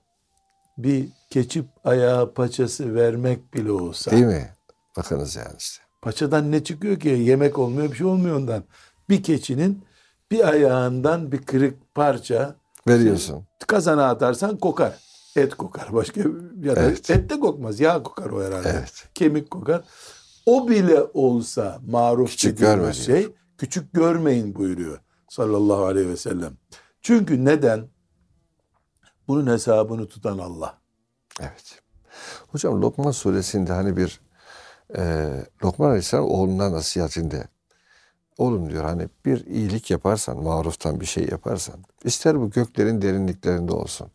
bir 0.78 1.08
keçip 1.30 1.66
ayağı 1.84 2.34
paçası 2.34 2.96
vermek 2.96 3.54
bile 3.54 3.72
olsa. 3.72 4.12
Değil 4.12 4.26
mi? 4.26 4.50
Bakınız 4.98 5.36
yani 5.36 5.56
işte. 5.60 5.84
Paçadan 6.02 6.52
ne 6.52 6.64
çıkıyor 6.64 7.00
ki? 7.00 7.10
Yemek 7.10 7.60
olmuyor 7.60 7.92
bir 7.92 7.98
şey 7.98 8.08
olmuyor 8.08 8.36
ondan. 8.36 8.64
Bir 9.10 9.24
keçinin 9.24 9.84
bir 10.32 10.48
ayağından 10.50 11.32
bir 11.32 11.42
kırık 11.42 11.96
parça 11.96 12.56
Veriyorsun. 12.88 13.44
kazana 13.68 14.10
atarsan 14.10 14.58
kokar. 14.58 14.94
Et 15.36 15.56
kokar. 15.56 15.94
Başka 15.94 16.22
ya 16.64 16.76
da 16.76 16.82
Evet. 16.82 17.10
et 17.10 17.30
de 17.30 17.40
kokmaz. 17.40 17.80
Yağ 17.80 18.04
kokar 18.04 18.30
o 18.30 18.44
herhalde. 18.44 18.70
Evet. 18.70 19.08
Kemik 19.14 19.52
kokar. 19.52 19.82
O 20.46 20.70
bile 20.70 21.02
olsa 21.14 21.80
maruf 21.88 22.30
Küçük 22.32 22.58
dediğimiz 22.60 23.06
şey 23.06 23.28
küçük 23.58 23.94
görmeyin 23.94 24.56
buyuruyor 24.56 25.00
sallallahu 25.30 25.86
aleyhi 25.86 26.10
ve 26.10 26.18
sellem. 26.18 26.54
Çünkü 27.02 27.46
neden? 27.46 27.88
Bunun 29.28 29.48
hesabını 29.48 30.08
tutan 30.08 30.38
Allah. 30.38 30.78
Evet. 31.40 31.82
Hocam 32.48 32.82
Lokman 32.82 33.12
suresinde 33.12 33.74
hani 33.74 33.98
bir 33.98 34.22
e, 34.98 35.30
Lokman 35.64 35.88
Aleyhisselam 35.88 36.26
oğluna 36.26 36.72
nasihatinde 36.72 37.48
oğlum 38.38 38.70
diyor 38.70 38.84
hani 38.84 39.08
bir 39.26 39.46
iyilik 39.46 39.92
yaparsan, 39.92 40.44
maruftan 40.44 41.00
bir 41.02 41.06
şey 41.06 41.28
yaparsan 41.32 41.76
ister 42.04 42.42
bu 42.42 42.50
göklerin 42.50 43.02
derinliklerinde 43.02 43.74
olsun, 43.74 44.08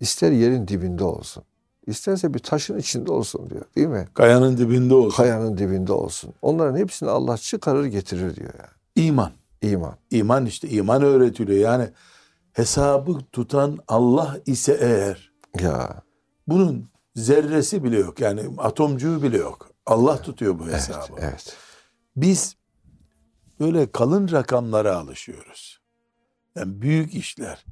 ister 0.00 0.32
yerin 0.32 0.68
dibinde 0.68 1.04
olsun, 1.04 1.42
isterse 1.86 2.34
bir 2.34 2.38
taşın 2.38 2.78
içinde 2.78 3.12
olsun 3.12 3.50
diyor 3.50 3.64
değil 3.76 3.86
mi? 3.86 4.06
Kayanın 4.14 4.56
dibinde 4.56 4.94
olsun. 4.94 5.16
Kayanın 5.16 5.58
dibinde 5.58 5.92
olsun. 5.92 6.34
Onların 6.42 6.78
hepsini 6.78 7.10
Allah 7.10 7.36
çıkarır 7.36 7.84
getirir 7.84 8.36
diyor 8.36 8.50
yani. 8.58 9.06
İman. 9.08 9.32
İman. 9.62 9.94
İman 10.10 10.46
işte 10.46 10.68
iman 10.68 11.02
öğretiliyor. 11.02 11.58
Yani 11.58 11.88
hesabı 12.52 13.18
tutan 13.32 13.78
Allah 13.88 14.38
ise 14.46 14.78
eğer 14.80 15.30
Ya 15.60 16.02
bunun 16.48 16.90
zerresi 17.14 17.84
bile 17.84 17.98
yok. 17.98 18.20
Yani 18.20 18.42
atomcuğu 18.58 19.22
bile 19.22 19.36
yok. 19.36 19.69
Allah 19.90 20.22
tutuyor 20.22 20.58
bu 20.58 20.64
evet, 20.64 20.74
hesabı. 20.74 21.20
evet. 21.20 21.56
Biz 22.16 22.56
böyle 23.60 23.92
kalın 23.92 24.30
rakamlara 24.30 24.96
alışıyoruz. 24.96 25.80
Yani 26.54 26.82
büyük 26.82 27.14
işler. 27.14 27.64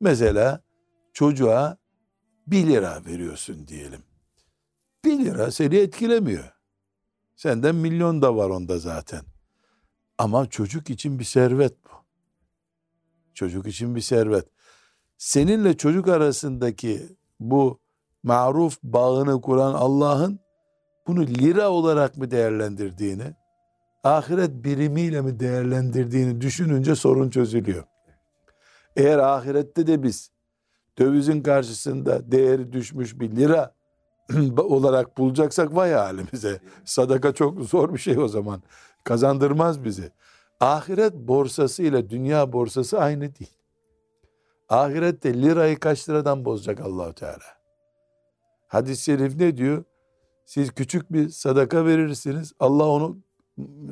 Mesela 0.00 0.62
çocuğa 1.12 1.76
1 2.46 2.66
lira 2.66 3.04
veriyorsun 3.06 3.68
diyelim. 3.68 4.02
1 5.04 5.18
lira 5.24 5.50
seni 5.50 5.76
etkilemiyor. 5.76 6.52
Senden 7.36 7.74
milyon 7.74 8.22
da 8.22 8.36
var 8.36 8.50
onda 8.50 8.78
zaten. 8.78 9.22
Ama 10.18 10.50
çocuk 10.50 10.90
için 10.90 11.18
bir 11.18 11.24
servet 11.24 11.84
bu. 11.84 11.90
Çocuk 13.34 13.66
için 13.66 13.94
bir 13.94 14.00
servet. 14.00 14.48
Seninle 15.18 15.76
çocuk 15.76 16.08
arasındaki 16.08 17.16
bu 17.40 17.80
maruf 18.22 18.78
bağını 18.82 19.40
kuran 19.40 19.74
Allah'ın 19.74 20.40
bunu 21.06 21.26
lira 21.26 21.70
olarak 21.70 22.16
mı 22.16 22.30
değerlendirdiğini, 22.30 23.34
ahiret 24.04 24.50
birimiyle 24.50 25.20
mi 25.20 25.40
değerlendirdiğini 25.40 26.40
düşününce 26.40 26.94
sorun 26.94 27.30
çözülüyor. 27.30 27.84
Eğer 28.96 29.18
ahirette 29.18 29.86
de 29.86 30.02
biz 30.02 30.30
dövizin 30.98 31.42
karşısında 31.42 32.32
değeri 32.32 32.72
düşmüş 32.72 33.20
bir 33.20 33.36
lira 33.36 33.74
olarak 34.58 35.18
bulacaksak 35.18 35.74
vay 35.74 35.92
halimize. 35.92 36.60
Sadaka 36.84 37.32
çok 37.32 37.60
zor 37.60 37.94
bir 37.94 37.98
şey 37.98 38.18
o 38.18 38.28
zaman. 38.28 38.62
Kazandırmaz 39.04 39.84
bizi. 39.84 40.12
Ahiret 40.60 41.14
borsası 41.14 41.82
ile 41.82 42.10
dünya 42.10 42.52
borsası 42.52 43.00
aynı 43.00 43.20
değil. 43.20 43.56
Ahirette 44.68 45.42
lirayı 45.42 45.78
kaç 45.78 46.08
liradan 46.08 46.44
bozacak 46.44 46.80
Allahu 46.80 47.12
Teala? 47.12 47.62
Hadis-i 48.68 49.04
şerif 49.04 49.36
ne 49.36 49.56
diyor? 49.56 49.84
Siz 50.44 50.70
küçük 50.72 51.12
bir 51.12 51.28
sadaka 51.28 51.86
verirsiniz. 51.86 52.52
Allah 52.60 52.86
onu 52.88 53.18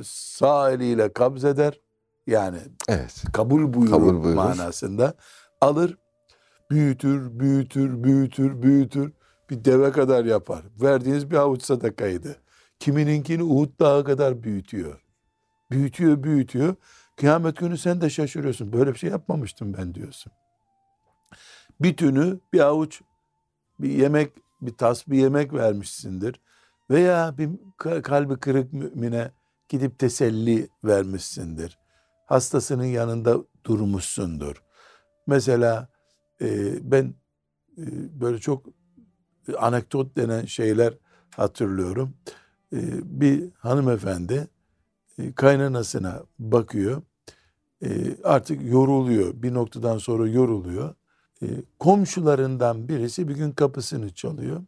sağ 0.04 0.70
eliyle 0.70 1.12
kabzeder. 1.12 1.80
Yani 2.26 2.58
Evet. 2.88 3.24
kabul 3.32 3.74
buyurur, 3.74 3.90
Kabul 3.90 4.22
buyurur. 4.22 4.34
manasında. 4.34 5.14
Alır, 5.60 5.98
büyütür, 6.70 7.38
büyütür, 7.40 8.04
büyütür, 8.04 8.62
büyütür. 8.62 9.12
Bir 9.50 9.64
deve 9.64 9.92
kadar 9.92 10.24
yapar. 10.24 10.62
Verdiğiniz 10.82 11.30
bir 11.30 11.36
avuç 11.36 11.62
sadakaydı. 11.62 12.36
Kimininkini 12.78 13.42
Uhud 13.42 13.80
dağı 13.80 14.04
kadar 14.04 14.42
büyütüyor. 14.42 15.00
Büyütüyor, 15.70 16.22
büyütüyor. 16.22 16.74
Kıyamet 17.16 17.56
günü 17.56 17.78
sen 17.78 18.00
de 18.00 18.10
şaşırıyorsun. 18.10 18.72
Böyle 18.72 18.92
bir 18.92 18.98
şey 18.98 19.10
yapmamıştım 19.10 19.74
ben 19.78 19.94
diyorsun. 19.94 20.32
Bir 21.80 21.96
tünü, 21.96 22.40
bir 22.52 22.60
avuç, 22.60 23.02
bir 23.80 23.90
yemek, 23.90 24.32
bir 24.62 24.72
tas 24.76 25.08
bir 25.08 25.18
yemek 25.18 25.52
vermişsindir. 25.52 26.40
Veya 26.90 27.38
bir 27.38 27.48
ka- 27.78 28.02
kalbi 28.02 28.36
kırık 28.36 28.72
mümine 28.72 29.30
gidip 29.68 29.98
teselli 29.98 30.68
vermişsindir. 30.84 31.78
Hastasının 32.26 32.84
yanında 32.84 33.38
durmuşsundur. 33.64 34.62
Mesela 35.26 35.88
e, 36.40 36.72
ben 36.92 37.14
e, 37.78 37.84
böyle 38.20 38.38
çok 38.38 38.66
anekdot 39.58 40.16
denen 40.16 40.44
şeyler 40.44 40.94
hatırlıyorum. 41.36 42.14
E, 42.72 42.78
bir 43.20 43.50
hanımefendi 43.58 44.48
e, 45.18 45.32
kaynanasına 45.32 46.22
bakıyor. 46.38 47.02
E, 47.84 48.16
artık 48.24 48.62
yoruluyor. 48.70 49.42
Bir 49.42 49.54
noktadan 49.54 49.98
sonra 49.98 50.28
yoruluyor. 50.28 50.94
E, 51.42 51.46
komşularından 51.78 52.88
birisi 52.88 53.28
bir 53.28 53.34
gün 53.34 53.52
kapısını 53.52 54.14
çalıyor. 54.14 54.62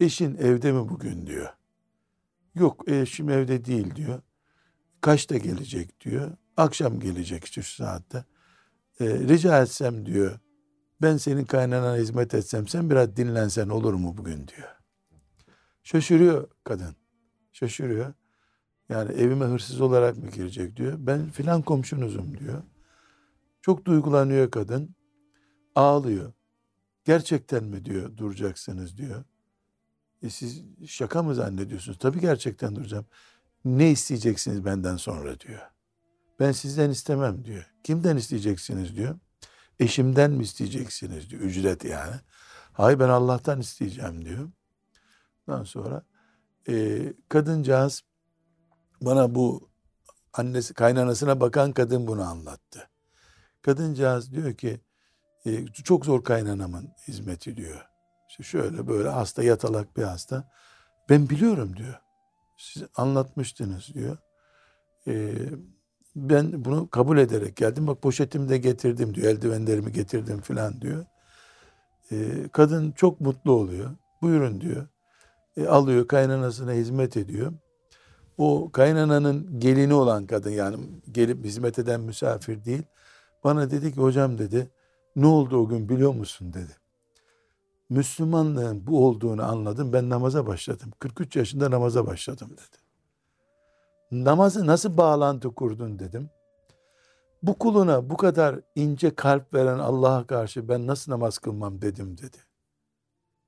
Eşin 0.00 0.36
evde 0.36 0.72
mi 0.72 0.88
bugün 0.88 1.26
diyor. 1.26 1.48
Yok 2.54 2.88
eşim 2.88 3.30
evde 3.30 3.64
değil 3.64 3.94
diyor. 3.96 4.20
Kaçta 5.00 5.36
gelecek 5.36 6.00
diyor. 6.00 6.30
Akşam 6.56 7.00
gelecek 7.00 7.44
işte 7.44 7.62
şu 7.62 7.74
saatte. 7.74 8.24
E, 9.00 9.06
rica 9.06 9.62
etsem 9.62 10.06
diyor. 10.06 10.38
Ben 11.02 11.16
senin 11.16 11.44
kaynanana 11.44 11.96
hizmet 11.96 12.34
etsem 12.34 12.68
sen 12.68 12.90
biraz 12.90 13.16
dinlensen 13.16 13.68
olur 13.68 13.94
mu 13.94 14.14
bugün 14.18 14.48
diyor. 14.48 14.68
Şaşırıyor 15.82 16.48
kadın. 16.64 16.96
Şaşırıyor. 17.52 18.12
Yani 18.88 19.12
evime 19.12 19.44
hırsız 19.44 19.80
olarak 19.80 20.16
mı 20.16 20.30
girecek 20.30 20.76
diyor. 20.76 20.94
Ben 20.98 21.30
filan 21.30 21.62
komşunuzum 21.62 22.38
diyor. 22.38 22.62
Çok 23.62 23.84
duygulanıyor 23.84 24.50
kadın. 24.50 24.94
Ağlıyor. 25.78 26.32
Gerçekten 27.04 27.64
mi 27.64 27.84
diyor 27.84 28.16
duracaksınız 28.16 28.96
diyor. 28.96 29.24
E 30.22 30.30
siz 30.30 30.62
şaka 30.86 31.22
mı 31.22 31.34
zannediyorsunuz? 31.34 31.98
Tabii 31.98 32.20
gerçekten 32.20 32.76
duracağım. 32.76 33.06
Ne 33.64 33.90
isteyeceksiniz 33.90 34.64
benden 34.64 34.96
sonra 34.96 35.40
diyor. 35.40 35.60
Ben 36.40 36.52
sizden 36.52 36.90
istemem 36.90 37.44
diyor. 37.44 37.74
Kimden 37.84 38.16
isteyeceksiniz 38.16 38.96
diyor. 38.96 39.18
Eşimden 39.80 40.30
mi 40.30 40.42
isteyeceksiniz 40.42 41.30
diyor. 41.30 41.42
Ücret 41.42 41.84
yani. 41.84 42.16
Hayır 42.72 43.00
ben 43.00 43.08
Allah'tan 43.08 43.60
isteyeceğim 43.60 44.24
diyor. 44.24 44.50
Ondan 45.48 45.64
sonra 45.64 46.02
e, 46.68 47.02
kadıncağız 47.28 48.02
bana 49.00 49.34
bu 49.34 49.70
annesi 50.32 50.74
kaynanasına 50.74 51.40
bakan 51.40 51.72
kadın 51.72 52.06
bunu 52.06 52.22
anlattı. 52.22 52.90
Kadıncağız 53.62 54.32
diyor 54.32 54.54
ki 54.54 54.80
e, 55.46 55.66
çok 55.66 56.04
zor 56.04 56.24
kaynanamın 56.24 56.88
hizmeti 57.08 57.56
diyor. 57.56 57.88
İşte 58.28 58.42
şöyle 58.42 58.86
böyle 58.86 59.08
hasta 59.08 59.42
yatalak 59.42 59.96
bir 59.96 60.02
hasta. 60.02 60.50
Ben 61.08 61.28
biliyorum 61.28 61.76
diyor. 61.76 62.00
Siz 62.56 62.82
anlatmıştınız 62.96 63.94
diyor. 63.94 64.16
E, 65.06 65.34
ben 66.16 66.64
bunu 66.64 66.90
kabul 66.90 67.18
ederek 67.18 67.56
geldim. 67.56 67.86
Bak 67.86 68.02
poşetimi 68.02 68.48
de 68.48 68.58
getirdim 68.58 69.14
diyor. 69.14 69.26
Eldivenlerimi 69.28 69.92
getirdim 69.92 70.40
filan 70.40 70.80
diyor. 70.80 71.04
E, 72.12 72.48
kadın 72.52 72.92
çok 72.92 73.20
mutlu 73.20 73.52
oluyor. 73.52 73.90
Buyurun 74.22 74.60
diyor. 74.60 74.86
E, 75.56 75.66
alıyor 75.66 76.08
kaynanasına 76.08 76.72
hizmet 76.72 77.16
ediyor. 77.16 77.52
O 78.38 78.70
kaynananın 78.72 79.60
gelini 79.60 79.94
olan 79.94 80.26
kadın 80.26 80.50
yani 80.50 80.76
gelip 81.12 81.44
hizmet 81.44 81.78
eden 81.78 82.00
misafir 82.00 82.64
değil. 82.64 82.82
Bana 83.44 83.70
dedi 83.70 83.94
ki 83.94 84.00
hocam 84.00 84.38
dedi 84.38 84.70
ne 85.16 85.26
oldu 85.26 85.56
o 85.56 85.68
gün 85.68 85.88
biliyor 85.88 86.14
musun 86.14 86.52
dedi. 86.52 86.76
Müslümanlığın 87.90 88.86
bu 88.86 89.06
olduğunu 89.06 89.44
anladım. 89.44 89.92
Ben 89.92 90.10
namaza 90.10 90.46
başladım. 90.46 90.90
43 90.98 91.36
yaşında 91.36 91.70
namaza 91.70 92.06
başladım 92.06 92.50
dedi. 92.52 92.76
Namazı 94.24 94.66
nasıl 94.66 94.96
bağlantı 94.96 95.54
kurdun 95.54 95.98
dedim. 95.98 96.30
Bu 97.42 97.58
kuluna 97.58 98.10
bu 98.10 98.16
kadar 98.16 98.60
ince 98.74 99.14
kalp 99.14 99.54
veren 99.54 99.78
Allah'a 99.78 100.26
karşı 100.26 100.68
ben 100.68 100.86
nasıl 100.86 101.12
namaz 101.12 101.38
kılmam 101.38 101.82
dedim 101.82 102.18
dedi. 102.18 102.36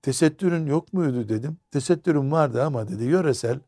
Tesettürün 0.03 0.67
yok 0.67 0.93
muydu 0.93 1.29
dedim. 1.29 1.59
Tesettürüm 1.71 2.33
vardı 2.33 2.65
ama 2.65 2.89
dedi 2.89 3.05
yöresel 3.05 3.61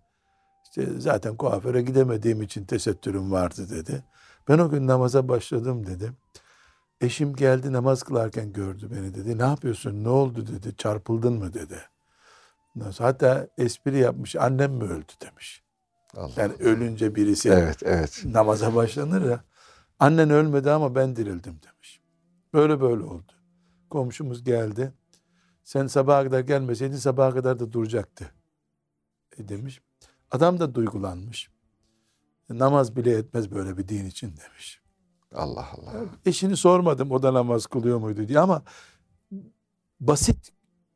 işte 0.64 1.00
zaten 1.00 1.37
kuaföre 1.37 1.83
gidemediğim 1.83 2.42
için 2.42 2.64
tesettürüm 2.64 3.33
vardı 3.33 3.70
dedi. 3.70 4.05
Ben 4.48 4.59
o 4.59 4.70
gün 4.70 4.87
namaza 4.87 5.28
başladım 5.28 5.87
dedi. 5.87 6.12
Eşim 7.03 7.37
geldi 7.37 7.73
namaz 7.73 8.03
kılarken 8.03 8.53
gördü 8.53 8.88
beni 8.91 9.15
dedi. 9.15 9.38
Ne 9.38 9.43
yapıyorsun? 9.43 10.05
Ne 10.05 10.09
oldu 10.09 10.47
dedi. 10.47 10.77
Çarpıldın 10.77 11.33
mı 11.33 11.55
dedi. 11.55 11.79
Hatta 12.99 13.49
espri 13.59 13.99
yapmış. 13.99 14.37
Annem 14.37 14.73
mi 14.73 14.85
öldü 14.85 15.12
demiş. 15.21 15.62
Allah 16.17 16.33
yani 16.37 16.53
ölünce 16.53 17.15
birisi 17.15 17.49
evet, 17.49 17.83
evet. 17.83 18.23
namaza 18.25 18.75
başlanır 18.75 19.31
ya. 19.31 19.45
Annen 19.99 20.31
ölmedi 20.31 20.71
ama 20.71 20.95
ben 20.95 21.17
dirildim 21.17 21.61
demiş. 21.67 22.01
Böyle 22.55 22.81
böyle 22.81 23.03
oldu. 23.03 23.33
Komşumuz 23.91 24.45
geldi. 24.45 24.93
Sen 25.65 25.87
sabaha 25.87 26.25
kadar 26.25 26.41
gelmeseydin 26.41 26.97
sabaha 26.97 27.35
kadar 27.35 27.59
da 27.59 27.73
duracaktı. 27.73 28.33
E 29.38 29.49
demiş. 29.49 29.81
Adam 30.31 30.61
da 30.61 30.75
duygulanmış. 30.75 31.51
Namaz 32.49 32.97
bile 32.97 33.19
etmez 33.19 33.51
böyle 33.51 33.79
bir 33.79 33.88
din 33.88 34.07
için 34.07 34.35
demiş. 34.37 34.82
Allah 35.35 35.68
Allah. 35.73 35.92
Eşini 36.27 36.57
sormadım 36.57 37.11
o 37.11 37.23
da 37.23 37.35
namaz 37.35 37.66
kılıyor 37.66 37.99
muydu 37.99 38.29
diye 38.29 38.38
ama 38.38 38.62
basit 40.01 40.53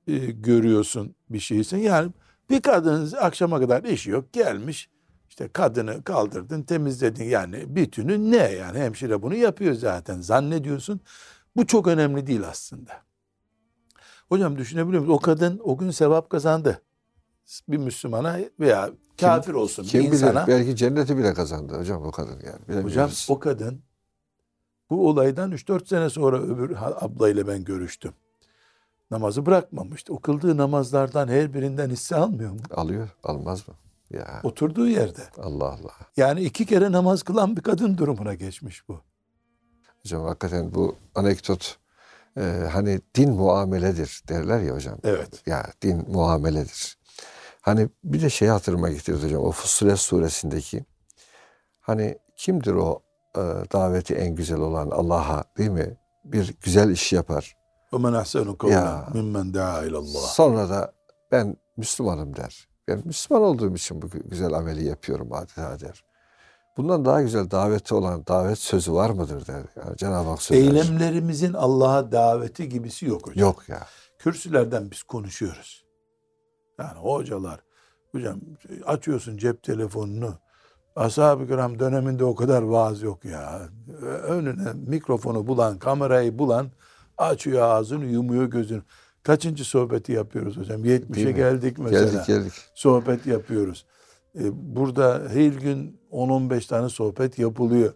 e, 0.07 0.17
görüyorsun 0.17 1.15
bir 1.31 1.41
şeysin. 1.41 1.77
Yani 1.77 2.13
bir 2.51 2.63
kadın 2.63 3.13
akşama 3.21 3.61
kadar 3.61 3.85
işi 3.85 4.11
yok 4.11 4.33
gelmiş 4.33 4.91
işte 5.37 5.49
kadını 5.49 6.05
kaldırdın 6.05 6.63
temizledin 6.63 7.25
yani 7.25 7.77
bütünü 7.77 8.31
ne 8.31 8.37
yani 8.37 8.79
hemşire 8.79 9.23
bunu 9.23 9.35
yapıyor 9.35 9.75
zaten 9.75 10.21
zannediyorsun. 10.21 11.01
Bu 11.57 11.67
çok 11.67 11.87
önemli 11.87 12.27
değil 12.27 12.49
aslında. 12.49 12.93
Hocam 14.29 14.59
düşünebiliyor 14.59 15.03
musun? 15.03 15.15
O 15.15 15.19
kadın 15.19 15.61
o 15.65 15.79
gün 15.79 15.91
sevap 15.91 16.31
kazandı. 16.31 16.83
Bir 17.69 17.79
Müslümana 17.79 18.39
veya 18.61 18.91
kafir 19.21 19.53
kim, 19.53 19.57
olsun 19.57 19.85
kim 19.85 20.01
bir 20.01 20.07
insana. 20.07 20.47
Bilir, 20.47 20.59
belki 20.59 20.77
cenneti 20.77 21.17
bile 21.17 21.35
kazandı 21.35 21.79
hocam 21.79 22.03
o 22.03 22.11
kadın 22.11 22.41
yani. 22.47 22.83
Hocam 22.83 23.11
o 23.29 23.39
kadın 23.39 23.83
bu 24.91 25.09
olaydan 25.09 25.53
3-4 25.53 25.87
sene 25.87 26.11
sonra 26.11 26.39
öbür 26.43 26.77
ablayla 26.81 27.49
ben 27.49 27.65
görüştüm. 27.65 28.13
Namazı 29.11 29.47
bırakmamıştı. 29.47 30.15
O 30.15 30.21
kıldığı 30.21 30.57
namazlardan 30.57 31.29
her 31.29 31.55
birinden 31.55 31.91
hisse 31.91 32.17
almıyor 32.17 32.51
mu? 32.51 32.61
Alıyor. 32.71 33.09
Almaz 33.25 33.69
mı? 33.69 33.75
Ya. 34.11 34.41
Oturduğu 34.43 34.89
yerde. 34.89 35.23
Allah 35.39 35.65
Allah. 35.65 35.93
Yani 36.17 36.41
iki 36.43 36.67
kere 36.67 36.93
namaz 36.93 37.23
kılan 37.23 37.57
bir 37.57 37.63
kadın 37.63 37.99
durumuna 37.99 38.35
geçmiş 38.35 38.89
bu. 38.89 39.01
Hocam 40.03 40.25
hakikaten 40.25 40.75
bu 40.75 40.97
anekdot 41.15 41.79
e, 42.37 42.43
hani 42.73 43.01
din 43.15 43.31
muameledir 43.31 44.23
derler 44.29 44.61
ya 44.61 44.75
hocam. 44.75 44.99
Evet. 45.05 45.43
Ya 45.47 45.67
din 45.83 46.05
muameledir. 46.11 46.99
Hani 47.61 47.89
bir 48.05 48.23
de 48.23 48.31
şey 48.31 48.49
hatırıma 48.49 48.89
getirdi 48.91 49.25
hocam 49.25 49.45
o 49.45 49.51
Fussilet 49.51 49.99
suresindeki 49.99 50.85
hani 51.81 52.19
kimdir 52.37 52.73
o 52.73 53.03
daveti 53.72 54.16
en 54.16 54.36
güzel 54.36 54.60
olan 54.60 54.90
Allah'a 54.90 55.44
değil 55.58 55.70
mi? 55.70 55.98
Bir 56.24 56.56
güzel 56.62 56.90
iş 56.90 57.14
yapar. 57.14 57.56
وَمَنْ 57.92 58.22
أَحْسَنُ 58.22 58.58
قَوْلًا 58.58 59.12
مِمَّنْ 59.12 59.54
دَعَا 59.54 59.88
إِلَى 59.88 59.96
اللّٰهِ 59.96 60.34
Sonra 60.34 60.70
da 60.70 60.94
ben 61.32 61.58
Müslümanım 61.78 62.36
der. 62.36 62.68
Ben 62.88 63.02
Müslüman 63.06 63.44
olduğum 63.44 63.76
için 63.76 64.02
bu 64.02 64.10
güzel 64.10 64.54
ameli 64.54 64.86
yapıyorum 64.86 65.34
adeta 65.34 65.80
der. 65.80 66.04
Bundan 66.78 67.06
daha 67.06 67.22
güzel 67.22 67.52
daveti 67.52 67.96
olan 67.96 68.28
davet 68.28 68.58
sözü 68.58 68.94
var 68.94 69.10
mıdır 69.10 69.48
der. 69.48 69.64
Yani 69.76 69.98
Cenab-ı 69.98 70.30
Hak 70.30 70.42
söyler. 70.42 70.64
Eylemlerimizin 70.64 71.54
Allah'a 71.54 72.12
daveti 72.12 72.70
gibisi 72.70 73.06
yok 73.06 73.28
hocam. 73.28 73.40
Yok 73.40 73.70
ya. 73.70 73.88
Kürsülerden 74.20 74.92
biz 74.92 75.04
konuşuyoruz. 75.04 75.86
Yani 76.80 77.00
hocalar, 77.00 77.60
hocam 78.12 78.40
açıyorsun 78.86 79.38
cep 79.38 79.64
telefonunu. 79.64 80.38
Ashab-ı 80.97 81.47
kiram 81.47 81.79
döneminde 81.79 82.25
o 82.25 82.35
kadar 82.35 82.63
vaaz 82.63 83.03
yok 83.03 83.25
ya. 83.25 83.69
Önüne 84.03 84.73
mikrofonu 84.87 85.47
bulan, 85.47 85.79
kamerayı 85.79 86.39
bulan 86.39 86.71
açıyor 87.19 87.63
ağzını, 87.63 88.05
yumuyor 88.05 88.45
gözünü. 88.45 88.83
Kaçıncı 89.23 89.65
sohbeti 89.65 90.13
yapıyoruz 90.13 90.57
hocam? 90.57 90.85
70'e 90.85 91.33
geldik 91.33 91.79
mesela. 91.79 92.05
Geldik 92.05 92.27
geldik. 92.27 92.53
Sohbet 92.75 93.27
yapıyoruz. 93.27 93.87
Ee, 94.39 94.75
burada 94.77 95.23
her 95.29 95.53
gün 95.53 96.01
10-15 96.13 96.69
tane 96.69 96.89
sohbet 96.89 97.39
yapılıyor. 97.39 97.93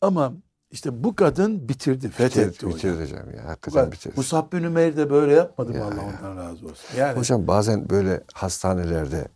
Ama 0.00 0.32
işte 0.70 1.04
bu 1.04 1.16
kadın 1.16 1.68
bitirdi, 1.68 2.08
fethetti 2.08 2.48
bitirdi, 2.48 2.72
hocam. 2.72 2.92
Bitirdi 2.92 3.02
hocam 3.02 3.34
ya. 3.36 3.48
Hakikaten 3.48 3.92
bitirdi. 3.92 4.14
Musab 4.16 4.52
bin 4.52 4.62
Ümeyr 4.62 4.96
de 4.96 5.10
böyle 5.10 5.32
yapmadı 5.32 5.72
mı 5.72 5.84
Allah 5.84 6.14
ondan 6.22 6.36
razı 6.36 6.66
olsun. 6.66 6.98
Yani, 6.98 7.18
hocam 7.18 7.46
bazen 7.46 7.90
böyle 7.90 8.24
hastanelerde 8.34 9.28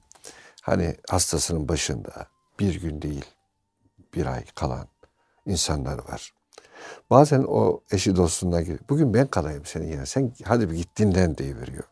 hani 0.62 0.96
hastasının 1.10 1.68
başında 1.68 2.26
bir 2.60 2.80
gün 2.80 3.02
değil 3.02 3.24
bir 4.14 4.26
ay 4.26 4.44
kalan 4.54 4.86
insanlar 5.46 5.98
var. 5.98 6.32
Bazen 7.10 7.44
o 7.48 7.80
eşi 7.90 8.16
dostuna 8.16 8.60
giriyor. 8.60 8.78
Bugün 8.88 9.14
ben 9.14 9.26
kalayım 9.26 9.64
senin 9.64 9.86
yerine. 9.86 10.06
Sen 10.06 10.32
hadi 10.44 10.70
bir 10.70 10.76
git 10.76 10.98
dinlen 10.98 11.38
deyiveriyor. 11.38 11.84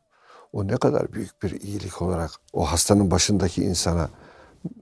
O 0.53 0.67
ne 0.67 0.77
kadar 0.77 1.13
büyük 1.13 1.43
bir 1.43 1.61
iyilik 1.61 2.03
olarak 2.03 2.31
o 2.53 2.65
hastanın 2.65 3.11
başındaki 3.11 3.65
insana 3.65 4.11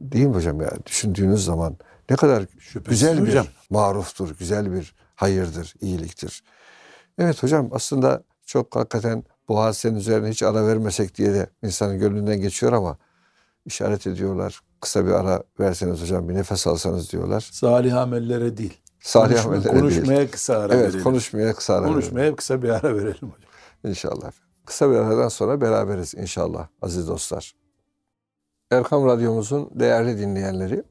değil 0.01 0.27
mi 0.27 0.35
hocam 0.35 0.61
ya 0.61 0.71
düşündüğünüz 0.87 1.45
zaman 1.45 1.77
ne 2.11 2.17
kadar 2.17 2.47
Şüphesiz 2.59 3.01
güzel 3.01 3.23
bir 3.23 3.29
hocam. 3.29 3.47
maruftur, 3.71 4.39
güzel 4.39 4.73
bir 4.73 4.95
hayırdır, 5.15 5.75
iyiliktir. 5.81 6.45
Evet 7.19 7.43
hocam 7.43 7.69
aslında 7.73 8.23
çok 8.47 8.77
hakikaten 8.77 9.25
bu 9.49 9.61
hadisenin 9.61 9.97
üzerine 9.97 10.29
hiç 10.29 10.43
ara 10.43 10.67
vermesek 10.67 11.15
diye 11.15 11.35
de 11.35 11.47
insanın 11.63 11.99
gönlünden 11.99 12.41
geçiyor 12.41 12.73
ama 12.73 12.99
işaret 13.67 14.07
ediyorlar. 14.07 14.61
Kısa 14.81 15.07
bir 15.07 15.11
ara 15.11 15.43
verseniz 15.61 16.03
hocam 16.03 16.29
bir 16.29 16.35
nefes 16.35 16.67
alsanız 16.67 17.13
diyorlar. 17.13 17.49
Salih 17.53 17.97
amellere 17.97 18.57
değil. 18.57 18.81
Salih 19.01 19.29
Konuşma, 19.43 19.51
amellere 19.53 19.81
konuşmaya 19.81 20.19
değil. 20.19 20.31
kısa 20.31 20.59
ara 20.59 20.75
evet, 20.75 20.85
verelim. 20.89 21.03
konuşmaya 21.05 21.55
kısa 21.55 21.75
ara 21.75 21.87
Konuşmaya 21.87 22.21
verelim. 22.23 22.37
kısa 22.37 22.63
bir 22.63 22.69
ara 22.69 22.95
verelim 22.95 23.15
hocam. 23.15 23.51
İnşallah. 23.85 24.31
Kısa 24.67 24.91
bir 24.91 24.97
aradan 24.97 25.29
sonra 25.29 25.61
beraberiz 25.61 26.15
inşallah 26.15 26.67
aziz 26.83 27.09
dostlar. 27.09 27.55
Erkam 28.71 29.07
Radyomuzun 29.07 29.71
değerli 29.75 30.19
dinleyenleri, 30.19 30.83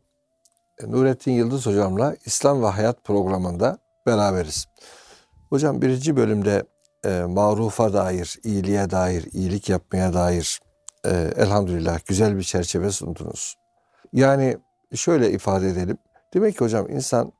Nurettin 0.88 1.32
Yıldız 1.32 1.66
hocamla 1.66 2.16
İslam 2.26 2.64
ve 2.64 2.68
Hayat 2.68 3.04
programında 3.04 3.78
beraberiz. 4.08 4.66
Hocam 5.50 5.82
birinci 5.82 6.16
bölümde 6.18 6.64
e, 7.06 7.22
marufa 7.28 7.94
dair, 7.94 8.38
iyiliğe 8.44 8.90
dair, 8.90 9.28
iyilik 9.32 9.70
yapmaya 9.70 10.14
dair 10.14 10.60
e, 11.06 11.34
elhamdülillah 11.38 12.00
güzel 12.06 12.38
bir 12.38 12.44
çerçeve 12.44 12.92
sundunuz. 12.92 13.56
Yani 14.14 14.58
şöyle 14.96 15.32
ifade 15.32 15.70
edelim. 15.70 15.98
Demek 16.34 16.58
ki 16.58 16.60
hocam 16.60 16.90
insan 16.90 17.34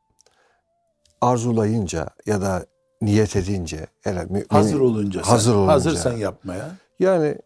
arzulayınca 1.22 2.10
ya 2.26 2.42
da 2.42 2.66
niyet 3.02 3.36
edince 3.36 3.88
hele 4.02 4.24
mümin, 4.24 4.46
hazır 4.50 4.80
olunca 4.80 5.22
hazır 5.22 5.52
sen, 5.52 5.58
olunca 5.58 5.74
hazırsan 5.74 6.14
yapmaya 6.18 6.72
yani 7.00 7.38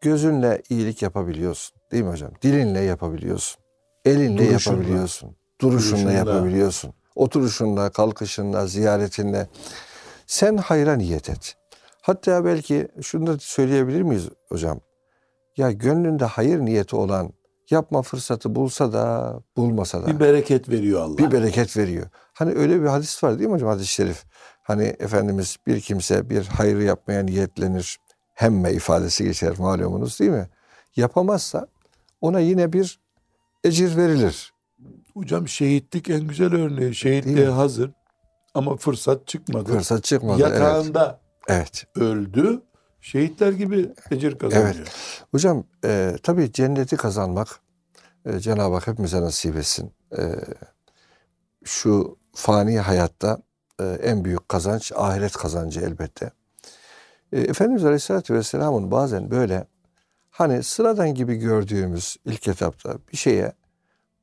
gözünle 0.00 0.62
iyilik 0.70 1.02
yapabiliyorsun 1.02 1.76
değil 1.92 2.02
mi 2.02 2.10
hocam? 2.10 2.30
Dilinle 2.42 2.80
yapabiliyorsun. 2.80 3.62
Elinle 4.04 4.38
duruşunla, 4.38 4.76
yapabiliyorsun. 4.76 5.36
Duruşunla, 5.60 5.92
duruşunla 5.92 6.12
yapabiliyorsun. 6.12 6.94
Oturuşunla, 7.14 7.90
kalkışınla, 7.90 8.66
ziyaretinle 8.66 9.48
sen 10.26 10.56
hayra 10.56 10.96
niyet 10.96 11.30
et. 11.30 11.56
Hatta 12.02 12.44
belki 12.44 12.88
şunu 13.02 13.26
da 13.26 13.38
söyleyebilir 13.38 14.02
miyiz 14.02 14.28
hocam? 14.48 14.80
Ya 15.56 15.72
gönlünde 15.72 16.24
hayır 16.24 16.60
niyeti 16.60 16.96
olan 16.96 17.32
yapma 17.70 18.02
fırsatı 18.02 18.54
bulsa 18.54 18.92
da 18.92 19.34
bulmasa 19.56 20.02
da. 20.02 20.06
Bir 20.06 20.20
bereket 20.20 20.68
veriyor 20.68 21.00
Allah. 21.00 21.18
Bir 21.18 21.30
bereket 21.30 21.76
veriyor. 21.76 22.06
Hani 22.34 22.52
öyle 22.52 22.82
bir 22.82 22.86
hadis 22.86 23.24
var 23.24 23.38
değil 23.38 23.48
mi 23.48 23.54
hocam 23.54 23.68
hadis-i 23.68 23.92
şerif? 23.92 24.24
Hani 24.62 24.84
Efendimiz 24.84 25.56
bir 25.66 25.80
kimse 25.80 26.30
bir 26.30 26.46
hayır 26.46 26.78
yapmaya 26.80 27.22
niyetlenir. 27.22 27.98
Hemme 28.34 28.72
ifadesi 28.72 29.24
geçer 29.24 29.54
malumunuz 29.58 30.20
değil 30.20 30.30
mi? 30.30 30.48
Yapamazsa 30.96 31.66
ona 32.20 32.40
yine 32.40 32.72
bir 32.72 33.00
ecir 33.64 33.96
verilir. 33.96 34.52
Hocam 35.14 35.48
şehitlik 35.48 36.10
en 36.10 36.28
güzel 36.28 36.54
örneği. 36.54 36.94
Şehitliğe 36.94 37.48
hazır 37.48 37.90
ama 38.54 38.76
fırsat 38.76 39.26
çıkmadı. 39.26 39.72
Fırsat 39.72 40.04
çıkmadı. 40.04 40.40
Yatağında 40.40 41.20
evet. 41.48 41.86
öldü. 41.94 42.62
Şehitler 43.00 43.52
gibi 43.52 43.92
ecir 44.10 44.38
kazanıyor. 44.38 44.74
Evet. 44.76 44.92
Hocam 45.30 45.64
e, 45.84 46.16
tabii 46.22 46.52
cenneti 46.52 46.96
kazanmak 46.96 47.60
e, 48.24 48.40
Cenab-ı 48.40 48.74
Hak 48.74 48.86
hepimize 48.86 49.20
nasip 49.20 49.56
etsin. 49.56 49.92
E, 50.18 50.22
şu 51.64 52.18
fani 52.34 52.80
hayatta 52.80 53.38
e, 53.80 53.84
en 53.84 54.24
büyük 54.24 54.48
kazanç 54.48 54.92
ahiret 54.96 55.32
kazancı 55.32 55.80
elbette. 55.80 56.30
E, 57.32 57.40
Efendimiz 57.40 57.84
Aleyhisselatü 57.84 58.34
Vesselam'ın 58.34 58.90
bazen 58.90 59.30
böyle 59.30 59.66
hani 60.30 60.62
sıradan 60.62 61.14
gibi 61.14 61.36
gördüğümüz 61.36 62.16
ilk 62.24 62.48
etapta 62.48 62.98
bir 63.12 63.16
şeye 63.16 63.52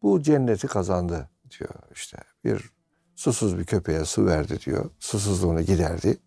bu 0.02 0.22
cenneti 0.22 0.68
kazandı 0.68 1.30
diyor 1.60 1.74
işte 1.94 2.18
bir 2.44 2.70
susuz 3.16 3.58
bir 3.60 3.66
köpeğe 3.66 4.06
su 4.06 4.26
verdi 4.26 4.60
diyor 4.66 4.90
susuzluğunu 5.00 5.62
giderdi 5.62 6.18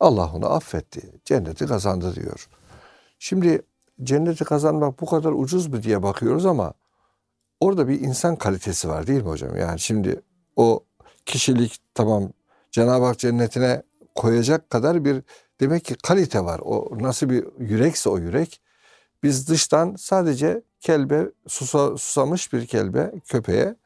Allah 0.00 0.32
onu 0.34 0.52
affetti 0.52 1.20
cenneti 1.24 1.66
kazandı 1.66 2.14
diyor. 2.14 2.48
Şimdi 3.18 3.62
cenneti 4.02 4.44
kazanmak 4.44 5.00
bu 5.00 5.06
kadar 5.06 5.32
ucuz 5.32 5.66
mu 5.66 5.82
diye 5.82 6.02
bakıyoruz 6.02 6.46
ama 6.46 6.72
orada 7.60 7.88
bir 7.88 8.00
insan 8.00 8.36
kalitesi 8.36 8.88
var 8.88 9.06
değil 9.06 9.22
mi 9.22 9.28
hocam? 9.28 9.56
Yani 9.56 9.80
şimdi 9.80 10.22
o 10.56 10.84
kişilik 11.26 11.78
tamam 11.94 12.32
Cenab-ı 12.70 13.04
Hak 13.04 13.18
cennetine 13.18 13.82
koyacak 14.14 14.70
kadar 14.70 15.04
bir 15.04 15.22
demek 15.60 15.84
ki 15.84 15.94
kalite 15.94 16.44
var. 16.44 16.60
O 16.64 16.88
nasıl 17.00 17.30
bir 17.30 17.44
yürekse 17.58 18.10
o 18.10 18.18
yürek. 18.18 18.60
Biz 19.22 19.48
dıştan 19.48 19.94
sadece 19.98 20.62
kelbe 20.80 21.30
susa, 21.46 21.90
susamış 21.90 22.52
bir 22.52 22.66
kelbe 22.66 23.12
köpeğe 23.26 23.76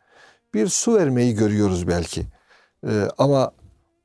bir 0.55 0.69
su 0.69 0.95
vermeyi 0.95 1.35
görüyoruz 1.35 1.89
belki. 1.89 2.27
Ee, 2.87 3.09
ama 3.19 3.53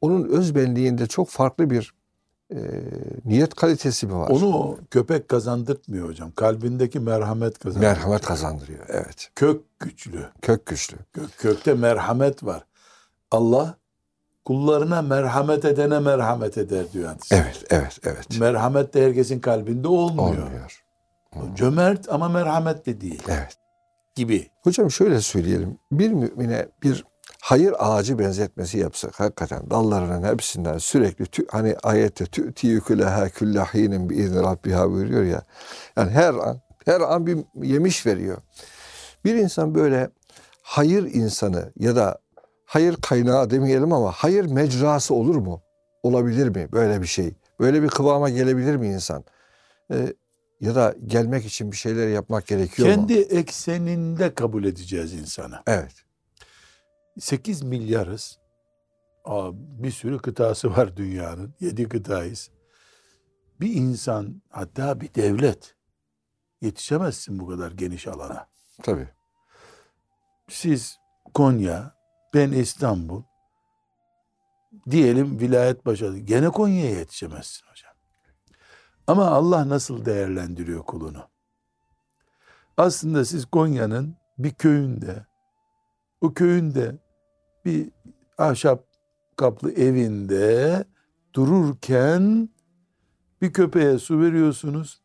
onun 0.02 0.30
öz 0.30 0.56
benliğinde 0.56 1.08
çok 1.08 1.30
farklı 1.30 1.70
bir 1.70 1.94
e, 2.52 2.58
niyet 3.26 3.54
kalitesi 3.54 4.08
mi 4.08 4.16
var? 4.16 4.30
Onu 4.30 4.78
köpek 4.92 5.30
kazandırtmıyor 5.30 6.08
hocam. 6.10 6.32
Kalbindeki 6.32 7.00
merhamet 7.00 7.60
kazandırıyor. 7.60 7.92
merhamet 7.96 8.22
kazandırıyor. 8.26 8.86
Evet. 8.88 9.30
Kök 9.36 9.62
güçlü. 9.80 10.26
Kök 10.42 10.66
güçlü. 10.66 10.98
Kök, 11.14 11.38
kökte 11.38 11.74
merhamet 11.74 12.44
var. 12.44 12.66
Allah 13.32 13.76
kullarına 14.46 15.02
merhamet 15.02 15.66
edene 15.66 16.00
merhamet 16.00 16.58
eder 16.58 16.92
diyor 16.94 17.08
hadis. 17.08 17.32
Evet, 17.32 17.64
evet, 17.70 18.00
evet. 18.04 18.40
Merhamet 18.40 18.94
de 18.94 19.06
herkesin 19.06 19.40
kalbinde 19.40 19.88
olmuyor. 19.88 20.44
Olmuyor. 20.44 20.84
Cömert 21.56 22.10
ama 22.10 22.30
merhametli 22.30 23.02
değil 23.02 23.24
Evet. 23.28 23.58
gibi. 24.16 24.50
Hocam 24.64 24.92
şöyle 24.92 25.22
söyleyelim. 25.22 25.78
Bir 25.92 26.10
mümine 26.12 26.68
bir 26.84 27.06
hayır 27.42 27.74
ağacı 27.80 28.20
benzetmesi 28.20 28.78
yapsak 28.78 29.20
hakikaten 29.20 29.70
dallarının 29.70 30.24
hepsinden 30.34 30.78
sürekli 30.78 31.26
tü, 31.26 31.46
hani 31.52 31.76
ayette 31.84 32.26
tü'ti 32.26 32.80
küleha 32.80 33.30
küllahinin 33.30 34.10
bi 34.10 34.16
izni 34.16 34.44
rabbiha 34.44 34.92
buyuruyor 34.92 35.24
ya. 35.24 35.44
Yani 35.98 36.12
her 36.12 36.34
an 36.34 36.62
her 36.86 37.02
an 37.02 37.28
bir 37.28 37.38
yemiş 37.64 38.06
veriyor. 38.06 38.38
Bir 39.26 39.36
insan 39.36 39.76
böyle 39.76 40.10
hayır 40.62 41.04
insanı 41.14 41.72
ya 41.80 41.96
da 41.96 42.20
hayır 42.66 42.96
kaynağı 42.96 43.50
demeyelim 43.50 43.94
ama 43.94 44.12
hayır 44.12 44.46
mecrası 44.46 45.14
olur 45.14 45.36
mu? 45.36 45.62
Olabilir 46.04 46.48
mi 46.50 46.68
böyle 46.72 47.02
bir 47.02 47.08
şey? 47.08 47.34
Böyle 47.60 47.84
bir 47.84 47.88
kıvama 47.88 48.30
gelebilir 48.30 48.76
mi 48.76 48.88
insan? 48.88 49.24
Ee, 49.92 50.14
ya 50.62 50.76
da 50.76 50.96
gelmek 51.08 51.46
için 51.46 51.72
bir 51.72 51.78
şeyler 51.78 52.08
yapmak 52.08 52.48
gerekiyor 52.48 52.88
Kendi 52.90 53.16
mu? 53.16 53.22
ekseninde 53.22 54.34
kabul 54.34 54.64
edeceğiz 54.64 55.14
insanı. 55.14 55.60
Evet. 55.68 55.92
8 57.20 57.64
milyarız. 57.64 58.40
Aa, 59.26 59.52
bir 59.54 59.92
sürü 59.92 60.18
kıtası 60.18 60.78
var 60.78 60.98
dünyanın. 60.98 61.54
7 61.60 61.90
kıtayız. 61.90 62.52
Bir 63.62 63.74
insan 63.74 64.42
hatta 64.50 65.02
bir 65.02 65.14
devlet 65.14 65.76
yetişemezsin 66.62 67.40
bu 67.40 67.48
kadar 67.48 67.72
geniş 67.72 68.08
alana. 68.08 68.48
Tabii. 68.84 69.10
Siz 70.48 70.98
Konya, 71.34 71.96
ben 72.34 72.52
İstanbul. 72.52 73.24
Diyelim 74.90 75.40
vilayet 75.40 75.86
başladı. 75.86 76.18
Gene 76.18 76.50
Konya'ya 76.50 77.00
yetişemezsin 77.00 77.68
hocam. 77.68 77.94
Ama 79.08 79.26
Allah 79.26 79.70
nasıl 79.70 80.06
değerlendiriyor 80.06 80.84
kulunu? 80.84 81.30
Aslında 82.78 83.26
siz 83.26 83.46
Konya'nın 83.46 84.16
bir 84.38 84.54
köyünde, 84.54 85.26
o 86.22 86.34
köyünde 86.34 87.00
bir 87.70 87.92
ahşap 88.38 88.86
kaplı 89.36 89.72
evinde 89.72 90.84
dururken 91.34 92.50
bir 93.42 93.54
köpeğe 93.54 94.00
su 94.00 94.20
veriyorsunuz, 94.22 95.02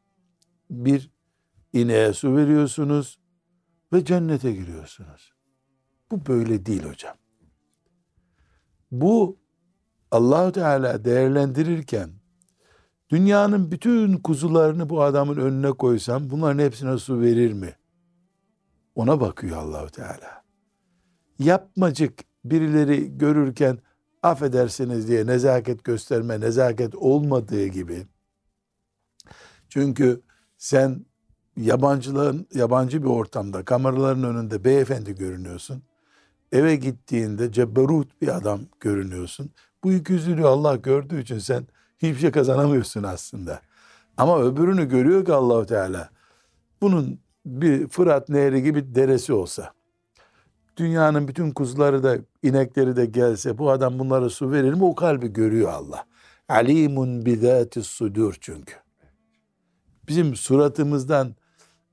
bir 0.70 1.10
ineğe 1.72 2.12
su 2.12 2.36
veriyorsunuz 2.36 3.18
ve 3.92 4.04
cennete 4.04 4.52
giriyorsunuz. 4.52 5.32
Bu 6.10 6.26
böyle 6.26 6.66
değil 6.66 6.82
hocam. 6.82 7.16
Bu 8.90 9.38
Allahu 10.10 10.52
Teala 10.52 11.04
değerlendirirken 11.04 12.10
dünyanın 13.10 13.70
bütün 13.70 14.16
kuzularını 14.16 14.88
bu 14.88 15.02
adamın 15.02 15.36
önüne 15.36 15.72
koysam 15.72 16.30
bunların 16.30 16.58
hepsine 16.58 16.98
su 16.98 17.20
verir 17.20 17.52
mi? 17.52 17.76
Ona 18.94 19.20
bakıyor 19.20 19.56
Allahu 19.56 19.90
Teala. 19.90 20.44
Yapmacık 21.38 22.33
birileri 22.44 23.18
görürken 23.18 23.78
affedersiniz 24.22 25.08
diye 25.08 25.26
nezaket 25.26 25.84
gösterme, 25.84 26.40
nezaket 26.40 26.94
olmadığı 26.94 27.66
gibi. 27.66 28.06
Çünkü 29.68 30.20
sen 30.58 31.06
yabancıların 31.56 32.46
yabancı 32.54 33.02
bir 33.02 33.08
ortamda 33.08 33.64
kameraların 33.64 34.24
önünde 34.24 34.64
beyefendi 34.64 35.14
görünüyorsun. 35.14 35.82
Eve 36.52 36.76
gittiğinde 36.76 37.52
cebberut 37.52 38.22
bir 38.22 38.36
adam 38.36 38.60
görünüyorsun. 38.80 39.50
Bu 39.84 39.92
ikiyüzlülüğü 39.92 40.46
Allah 40.46 40.76
gördüğü 40.76 41.20
için 41.20 41.38
sen 41.38 41.66
hiçbir 41.98 42.20
şey 42.20 42.30
kazanamıyorsun 42.30 43.02
aslında. 43.02 43.60
Ama 44.16 44.42
öbürünü 44.42 44.88
görüyor 44.88 45.24
ki 45.24 45.32
Allahu 45.32 45.66
Teala. 45.66 46.10
Bunun 46.80 47.20
bir 47.46 47.88
Fırat 47.88 48.28
Nehri 48.28 48.62
gibi 48.62 48.94
deresi 48.94 49.32
olsa, 49.32 49.72
dünyanın 50.76 51.28
bütün 51.28 51.50
kuzuları 51.50 52.02
da 52.02 52.18
inekleri 52.42 52.96
de 52.96 53.06
gelse 53.06 53.58
bu 53.58 53.70
adam 53.70 53.98
bunlara 53.98 54.30
su 54.30 54.52
verir 54.52 54.74
mi? 54.74 54.84
O 54.84 54.94
kalbi 54.94 55.32
görüyor 55.32 55.72
Allah. 55.72 56.04
Alimun 56.48 57.26
bizatis 57.26 57.86
sudur 57.86 58.36
çünkü. 58.40 58.74
Bizim 60.08 60.36
suratımızdan, 60.36 61.34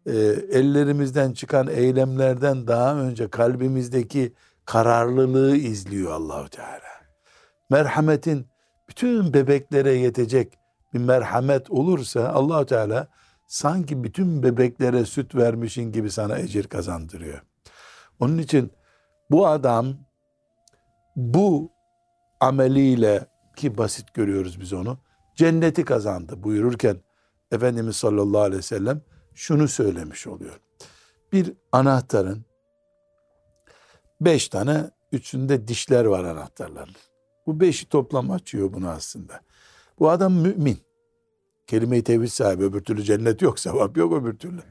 e, 0.06 0.12
ellerimizden 0.52 1.34
çıkan 1.34 1.68
eylemlerden 1.68 2.68
daha 2.68 2.96
önce 2.96 3.30
kalbimizdeki 3.30 4.34
kararlılığı 4.66 5.56
izliyor 5.56 6.12
Allahu 6.12 6.50
Teala. 6.50 6.92
Merhametin 7.70 8.48
bütün 8.90 9.34
bebeklere 9.34 9.94
yetecek 9.94 10.54
bir 10.94 11.00
merhamet 11.00 11.72
olursa 11.72 12.30
Allahu 12.30 12.66
Teala 12.66 13.08
sanki 13.48 14.04
bütün 14.04 14.44
bebeklere 14.44 15.06
süt 15.06 15.36
vermişin 15.36 15.92
gibi 15.92 16.12
sana 16.12 16.40
ecir 16.40 16.68
kazandırıyor. 16.68 17.42
Onun 18.22 18.38
için 18.38 18.72
bu 19.32 19.48
adam 19.48 19.98
bu 21.16 21.72
ameliyle 22.40 23.28
ki 23.56 23.78
basit 23.78 24.14
görüyoruz 24.14 24.62
biz 24.62 24.74
onu 24.74 24.98
cenneti 25.36 25.86
kazandı 25.86 26.44
buyururken 26.44 26.98
Efendimiz 27.52 27.96
sallallahu 27.96 28.42
aleyhi 28.42 28.58
ve 28.58 28.62
sellem 28.62 29.02
şunu 29.36 29.68
söylemiş 29.68 30.28
oluyor. 30.28 30.62
Bir 31.34 31.54
anahtarın 31.72 32.46
beş 34.22 34.48
tane 34.48 34.92
üçünde 35.12 35.68
dişler 35.68 36.06
var 36.06 36.24
anahtarların. 36.24 36.96
Bu 37.48 37.60
beşi 37.60 37.90
toplam 37.90 38.32
açıyor 38.32 38.74
bunu 38.74 38.90
aslında. 38.90 39.42
Bu 40.00 40.10
adam 40.10 40.34
mümin. 40.34 40.78
Kelime-i 41.68 42.04
tevhid 42.04 42.28
sahibi. 42.28 42.64
Öbür 42.64 42.82
türlü 42.84 43.04
cennet 43.04 43.42
yok, 43.42 43.60
sevap 43.60 43.98
yok 43.98 44.14
öbür 44.14 44.38
türlü. 44.38 44.62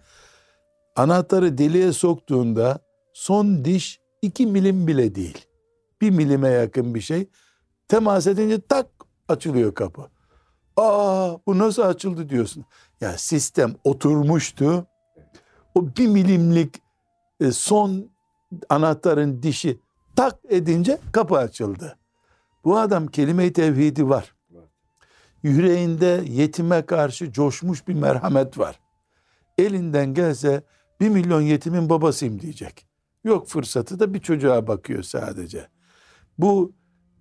Anahtarı 0.96 1.58
deliğe 1.58 1.92
soktuğunda 1.92 2.89
son 3.12 3.64
diş 3.64 4.00
iki 4.22 4.46
milim 4.46 4.86
bile 4.86 5.14
değil. 5.14 5.46
Bir 6.00 6.10
milime 6.10 6.48
yakın 6.48 6.94
bir 6.94 7.00
şey. 7.00 7.28
Temas 7.88 8.26
edince 8.26 8.60
tak 8.60 8.86
açılıyor 9.28 9.74
kapı. 9.74 10.02
Aa 10.76 11.36
bu 11.46 11.58
nasıl 11.58 11.82
açıldı 11.82 12.28
diyorsun. 12.28 12.64
Ya 13.00 13.18
sistem 13.18 13.74
oturmuştu. 13.84 14.86
O 15.74 15.86
bir 15.86 16.06
milimlik 16.06 16.82
e, 17.40 17.52
son 17.52 18.10
anahtarın 18.68 19.42
dişi 19.42 19.80
tak 20.16 20.38
edince 20.48 20.98
kapı 21.12 21.36
açıldı. 21.36 21.96
Bu 22.64 22.78
adam 22.78 23.06
kelime-i 23.06 23.52
tevhidi 23.52 24.08
var. 24.08 24.34
Yüreğinde 25.42 26.24
yetime 26.26 26.86
karşı 26.86 27.32
coşmuş 27.32 27.88
bir 27.88 27.94
merhamet 27.94 28.58
var. 28.58 28.80
Elinden 29.58 30.14
gelse 30.14 30.62
bir 31.00 31.08
milyon 31.08 31.40
yetimin 31.40 31.90
babasıyım 31.90 32.40
diyecek. 32.40 32.89
Yok 33.24 33.48
fırsatı 33.48 34.00
da 34.00 34.14
bir 34.14 34.20
çocuğa 34.20 34.66
bakıyor 34.66 35.02
sadece. 35.02 35.68
Bu 36.38 36.72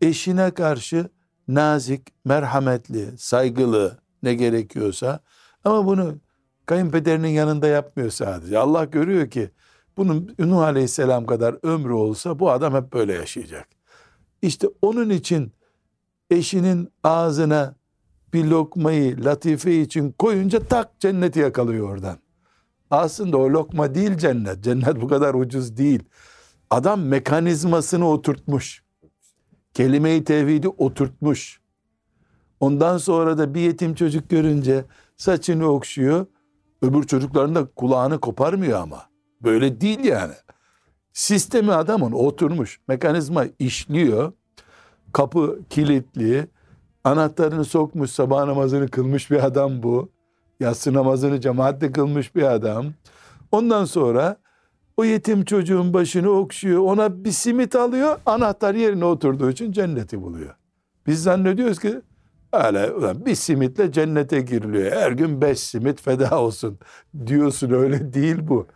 eşine 0.02 0.52
karşı 0.52 1.10
nazik, 1.48 2.08
merhametli, 2.26 3.18
saygılı 3.18 3.98
ne 4.24 4.34
gerekiyorsa 4.34 5.20
ama 5.64 5.86
bunu 5.86 6.18
kayınpederinin 6.66 7.28
yanında 7.28 7.68
yapmıyor 7.68 8.10
sadece. 8.10 8.58
Allah 8.58 8.86
görüyor 8.86 9.30
ki 9.30 9.52
bunun 9.98 10.36
Nuh 10.40 10.62
Aleyhisselam 10.62 11.26
kadar 11.26 11.56
ömrü 11.64 11.94
olsa 11.94 12.40
bu 12.40 12.52
adam 12.52 12.74
hep 12.74 12.94
böyle 12.94 13.14
yaşayacak. 13.14 13.68
İşte 14.42 14.68
onun 14.82 15.10
için 15.10 15.54
eşinin 16.30 16.90
ağzına 17.04 17.76
bir 18.34 18.46
lokmayı 18.46 19.26
latife 19.26 19.82
için 19.82 20.12
koyunca 20.12 20.60
tak 20.68 21.00
cenneti 21.00 21.40
yakalıyor 21.40 21.90
oradan. 21.90 22.18
Aslında 22.92 23.38
o 23.38 23.50
lokma 23.50 23.96
değil 23.96 24.18
cennet. 24.18 24.64
Cennet 24.64 25.02
bu 25.02 25.08
kadar 25.08 25.34
ucuz 25.34 25.78
değil. 25.78 26.04
Adam 26.70 27.02
mekanizmasını 27.02 28.10
oturtmuş. 28.10 28.84
Kelime-i 29.74 30.24
tevhidi 30.24 30.68
oturtmuş. 30.68 31.62
Ondan 32.60 32.98
sonra 32.98 33.38
da 33.38 33.54
bir 33.54 33.62
yetim 33.62 33.96
çocuk 33.96 34.30
görünce 34.30 34.86
saçını 35.18 35.68
okşuyor. 35.68 36.26
Öbür 36.82 37.04
çocukların 37.04 37.56
da 37.56 37.66
kulağını 37.66 38.20
koparmıyor 38.20 38.80
ama. 38.80 39.10
Böyle 39.44 39.82
değil 39.82 40.04
yani. 40.04 40.34
Sistemi 41.14 41.74
adamın 41.74 42.12
oturmuş. 42.12 42.80
Mekanizma 42.88 43.46
işliyor. 43.60 44.34
Kapı 45.14 45.60
kilitli. 45.70 46.48
Anahtarını 47.04 47.66
sokmuş 47.66 48.12
sabah 48.12 48.46
namazını 48.46 48.88
kılmış 48.88 49.32
bir 49.32 49.46
adam 49.46 49.84
bu. 49.84 50.12
Yatsı 50.60 50.94
namazını 50.94 51.42
cemaatle 51.42 51.92
kılmış 51.92 52.36
bir 52.36 52.44
adam. 52.44 52.86
Ondan 53.52 53.86
sonra 53.86 54.38
o 54.98 55.04
yetim 55.04 55.46
çocuğun 55.46 55.94
başını 55.94 56.30
okşuyor. 56.30 56.82
Ona 56.82 57.24
bir 57.24 57.32
simit 57.32 57.76
alıyor. 57.76 58.20
Anahtar 58.26 58.76
yerine 58.76 59.06
oturduğu 59.06 59.50
için 59.50 59.72
cenneti 59.72 60.22
buluyor. 60.22 60.56
Biz 61.08 61.24
zannediyoruz 61.24 61.80
ki 61.80 62.02
öyle 62.54 62.92
ulan 62.92 63.26
bir 63.26 63.36
simitle 63.36 63.92
cennete 63.92 64.42
giriliyor. 64.42 64.92
Her 64.92 65.12
gün 65.12 65.42
beş 65.42 65.60
simit 65.60 66.02
feda 66.02 66.42
olsun 66.42 66.80
diyorsun 67.26 67.72
öyle 67.72 68.14
değil 68.14 68.38
bu. 68.42 68.68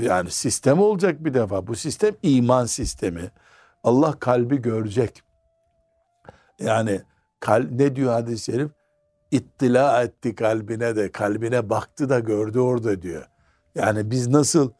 Yani 0.00 0.30
sistem 0.30 0.80
olacak 0.80 1.24
bir 1.24 1.34
defa. 1.34 1.66
Bu 1.66 1.74
sistem 1.74 2.14
iman 2.22 2.64
sistemi. 2.64 3.30
Allah 3.84 4.12
kalbi 4.12 4.62
görecek. 4.62 5.22
Yani 6.60 7.00
kal, 7.40 7.66
ne 7.70 7.96
diyor 7.96 8.12
hadis-i 8.12 8.52
şerif? 8.52 8.70
İttila 9.34 10.02
etti 10.02 10.34
kalbine 10.34 10.96
de 10.96 11.12
kalbine 11.12 11.70
baktı 11.70 12.08
da 12.08 12.18
gördü 12.18 12.58
orada 12.58 13.02
diyor. 13.02 13.26
Yani 13.74 14.10
biz 14.10 14.28
nasıl 14.28 14.70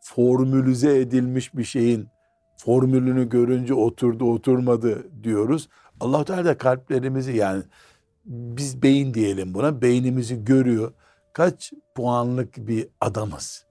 formülize 0.00 1.00
edilmiş 1.00 1.54
bir 1.54 1.64
şeyin 1.64 2.08
formülünü 2.56 3.28
görünce 3.28 3.74
oturdu 3.74 4.32
oturmadı 4.32 5.24
diyoruz. 5.24 5.68
Allah 6.00 6.24
Teala 6.24 6.44
da 6.44 6.58
kalplerimizi 6.58 7.36
yani 7.36 7.62
biz 8.24 8.82
beyin 8.82 9.14
diyelim 9.14 9.54
buna 9.54 9.82
beynimizi 9.82 10.44
görüyor. 10.44 10.92
Kaç 11.32 11.72
puanlık 11.94 12.56
bir 12.56 12.88
adamız. 13.00 13.66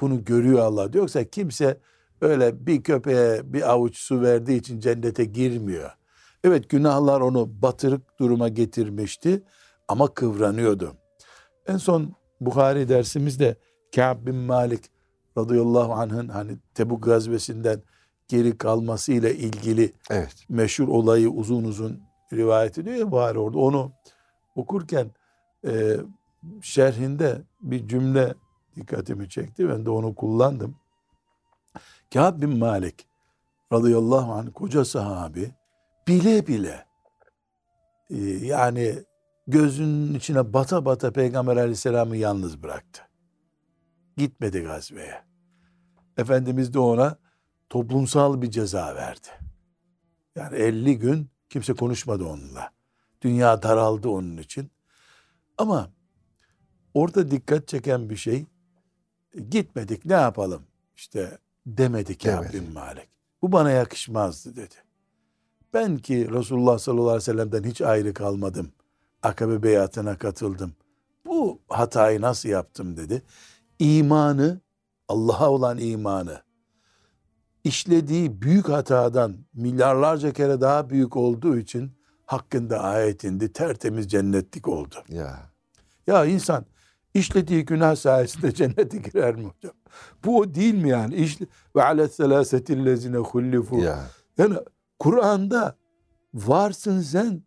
Bunu 0.00 0.24
görüyor 0.24 0.58
Allah. 0.58 0.88
Yoksa 0.94 1.24
kimse 1.24 1.80
öyle 2.20 2.66
bir 2.66 2.82
köpeğe 2.82 3.52
bir 3.52 3.70
avuç 3.70 3.96
su 3.96 4.22
verdiği 4.22 4.58
için 4.58 4.80
cennete 4.80 5.24
girmiyor. 5.24 5.90
Evet 6.46 6.70
günahlar 6.70 7.20
onu 7.20 7.62
batırık 7.62 8.18
duruma 8.20 8.48
getirmişti 8.48 9.42
ama 9.88 10.14
kıvranıyordu. 10.14 10.96
En 11.66 11.76
son 11.76 12.14
Bukhari 12.40 12.88
dersimizde 12.88 13.56
Ka'b 13.94 14.26
bin 14.26 14.34
Malik 14.34 14.84
radıyallahu 15.38 15.92
anh'ın 15.92 16.28
hani 16.28 16.58
Tebuk 16.74 17.02
gazvesinden 17.02 17.82
geri 18.28 18.58
kalmasıyla 18.58 19.30
ilgili 19.30 19.92
Evet. 20.10 20.46
meşhur 20.48 20.88
olayı 20.88 21.30
uzun 21.30 21.64
uzun 21.64 22.02
rivayet 22.32 22.78
ediyor 22.78 22.96
ya 22.96 23.10
Buhari 23.10 23.38
orada. 23.38 23.58
Onu 23.58 23.92
okurken 24.56 25.10
e, 25.66 25.96
şerhinde 26.62 27.42
bir 27.60 27.88
cümle 27.88 28.34
dikkatimi 28.76 29.28
çekti. 29.28 29.68
Ben 29.68 29.86
de 29.86 29.90
onu 29.90 30.14
kullandım. 30.14 30.76
Kâb 32.12 32.42
bin 32.42 32.58
Malik 32.58 33.06
radıyallahu 33.72 34.32
anh 34.32 34.48
koca 34.54 34.84
sahabi 34.84 35.50
bile 36.08 36.46
bile 36.46 36.86
e, 38.10 38.16
yani 38.26 39.04
gözünün 39.46 40.14
içine 40.14 40.52
bata 40.52 40.84
bata 40.84 41.12
Peygamber 41.12 41.56
aleyhisselamı 41.56 42.16
yalnız 42.16 42.62
bıraktı. 42.62 43.02
Gitmedi 44.16 44.60
gazveye. 44.60 45.24
Efendimiz 46.16 46.74
de 46.74 46.78
ona 46.78 47.18
toplumsal 47.68 48.42
bir 48.42 48.50
ceza 48.50 48.94
verdi. 48.94 49.28
Yani 50.36 50.56
50 50.56 50.98
gün 50.98 51.30
kimse 51.48 51.74
konuşmadı 51.74 52.24
onunla. 52.24 52.70
Dünya 53.22 53.62
daraldı 53.62 54.08
onun 54.08 54.36
için. 54.36 54.70
Ama 55.58 55.90
orada 56.94 57.30
dikkat 57.30 57.68
çeken 57.68 58.10
bir 58.10 58.16
şey 58.16 58.46
gitmedik 59.48 60.04
ne 60.04 60.12
yapalım 60.12 60.62
işte 60.96 61.38
demedi 61.66 62.18
Kâb 62.18 62.42
Demedi. 62.42 62.52
bin 62.52 62.72
Malik. 62.72 63.08
Bu 63.42 63.52
bana 63.52 63.70
yakışmazdı 63.70 64.56
dedi. 64.56 64.74
Ben 65.74 65.96
ki 65.96 66.30
Resulullah 66.30 66.78
sallallahu 66.78 67.08
aleyhi 67.08 67.16
ve 67.16 67.20
sellem'den 67.20 67.64
hiç 67.64 67.82
ayrı 67.82 68.14
kalmadım. 68.14 68.72
Akabe 69.22 69.62
beyatına 69.62 70.18
katıldım. 70.18 70.72
Bu 71.26 71.60
hatayı 71.68 72.20
nasıl 72.20 72.48
yaptım 72.48 72.96
dedi. 72.96 73.22
İmanı, 73.78 74.60
Allah'a 75.08 75.50
olan 75.50 75.78
imanı, 75.78 76.42
işlediği 77.64 78.42
büyük 78.42 78.68
hatadan 78.68 79.36
milyarlarca 79.54 80.32
kere 80.32 80.60
daha 80.60 80.90
büyük 80.90 81.16
olduğu 81.16 81.56
için 81.56 81.92
hakkında 82.26 82.80
ayet 82.80 83.24
indi. 83.24 83.52
Tertemiz 83.52 84.08
cennetlik 84.08 84.68
oldu. 84.68 84.94
Ya. 85.08 85.50
Ya 86.06 86.24
insan 86.24 86.64
işlediği 87.14 87.64
günah 87.64 87.96
sayesinde 87.96 88.54
cennete 88.54 88.98
girer 88.98 89.34
mi 89.34 89.44
hocam? 89.44 89.74
Bu 90.24 90.38
o 90.38 90.54
değil 90.54 90.74
mi 90.74 90.88
yani? 90.88 91.14
İşle, 91.14 91.46
ve 91.76 91.82
alet 91.82 92.14
selasetillezine 92.14 93.16
hullifu. 93.16 93.78
Ya. 93.78 94.00
Yani 94.38 94.56
Kur'an'da 94.98 95.76
varsın 96.34 97.00
sen 97.00 97.42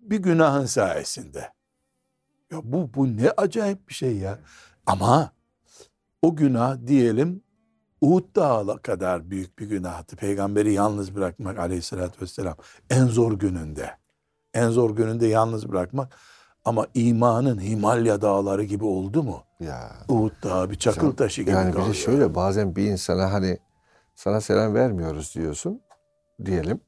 bir 0.00 0.18
günahın 0.18 0.66
sayesinde. 0.66 1.52
Ya 2.52 2.58
bu, 2.64 2.94
bu 2.94 3.16
ne 3.16 3.30
acayip 3.30 3.88
bir 3.88 3.94
şey 3.94 4.16
ya. 4.16 4.38
Ama 4.86 5.32
o 6.22 6.36
günah 6.36 6.86
diyelim 6.86 7.42
Uhud 8.00 8.36
Dağı 8.36 8.82
kadar 8.82 9.30
büyük 9.30 9.58
bir 9.58 9.66
günahtı. 9.66 10.16
Peygamberi 10.16 10.72
yalnız 10.72 11.14
bırakmak 11.14 11.58
aleyhissalatü 11.58 12.22
vesselam. 12.22 12.56
En 12.90 13.06
zor 13.06 13.32
gününde. 13.32 13.90
En 14.54 14.68
zor 14.68 14.96
gününde 14.96 15.26
yalnız 15.26 15.68
bırakmak. 15.68 16.16
Ama 16.64 16.86
imanın 16.94 17.60
Himalya 17.60 18.22
dağları 18.22 18.64
gibi 18.64 18.84
oldu 18.84 19.22
mu? 19.22 19.42
Ya. 19.60 19.92
Uhud 20.08 20.42
Dağı 20.42 20.70
bir 20.70 20.78
çakıl 20.78 21.12
taşı 21.12 21.42
gibi 21.42 21.50
Yani 21.50 21.68
bir 21.68 21.72
de 21.72 21.76
kalıyor. 21.76 21.94
şöyle 21.94 22.34
bazen 22.34 22.76
bir 22.76 22.84
insana 22.84 23.32
hani 23.32 23.58
sana 24.14 24.40
selam 24.40 24.74
vermiyoruz 24.74 25.34
diyorsun 25.34 25.80
diyelim. 26.44 26.80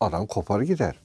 Adam 0.00 0.26
kopar 0.26 0.60
gider. 0.60 1.00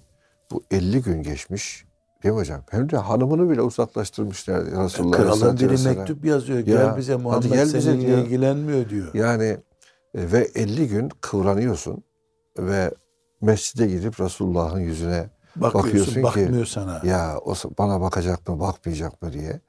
Bu 0.52 0.64
50 0.72 1.02
gün 1.02 1.24
geçmiş. 1.24 1.86
Değil 2.24 2.34
mi 2.36 2.40
hocam? 2.40 2.62
Hem 2.70 2.90
de 2.90 2.98
hanımını 2.98 3.50
bile 3.50 3.62
uzaklaştırmışlar 3.62 4.66
Resulullah 4.66 5.18
Kralın 5.18 5.58
biri 5.60 5.70
Vesselam. 5.70 5.98
mektup 5.98 6.26
yazıyor. 6.26 6.60
Ya, 6.60 6.64
Gel 6.66 6.98
bize 6.98 7.14
hadi 7.14 7.24
Muhammed 7.24 7.52
gel 7.52 7.66
bize 7.66 7.82
seninle 7.82 8.08
diyor. 8.08 8.18
ilgilenmiyor 8.18 8.90
diyor. 8.90 9.14
Yani 9.14 9.46
e, 10.16 10.32
ve 10.32 10.48
50 10.56 10.88
gün 10.88 11.10
kıvranıyorsun 11.22 12.04
ve 12.60 12.92
mescide 13.42 13.88
gidip 13.88 14.20
Resulullah'ın 14.20 14.80
yüzüne 14.80 15.30
Bakıyorsun, 15.56 15.84
bakıyorsun 15.84 16.14
ki, 16.14 16.24
bakmıyor 16.24 16.66
sana. 16.66 17.02
ya 17.04 17.38
o 17.46 17.56
bana 17.78 18.02
bakacak 18.02 18.48
mı 18.50 18.60
bakmayacak 18.60 19.22
mı 19.22 19.34
diye. 19.34 19.60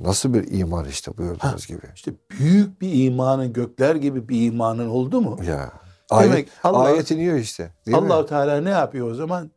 Nasıl 0.00 0.34
bir 0.34 0.58
iman 0.58 0.84
işte 0.84 1.16
buyurduğunuz 1.18 1.66
gibi. 1.66 1.80
İşte 1.94 2.12
büyük 2.30 2.80
bir 2.80 3.04
imanın, 3.04 3.52
gökler 3.52 3.94
gibi 3.96 4.28
bir 4.28 4.46
imanın 4.46 4.88
oldu 4.88 5.20
mu? 5.20 5.38
Ya. 5.48 5.72
Demek 6.12 6.32
Ayet, 6.32 6.48
Allah- 6.62 6.78
ayet 6.84 7.10
iniyor 7.10 7.36
işte. 7.36 7.72
Allah 7.92 8.26
Teala 8.26 8.60
ne 8.60 8.70
yapıyor 8.70 9.10
o 9.10 9.14
zaman? 9.14 9.50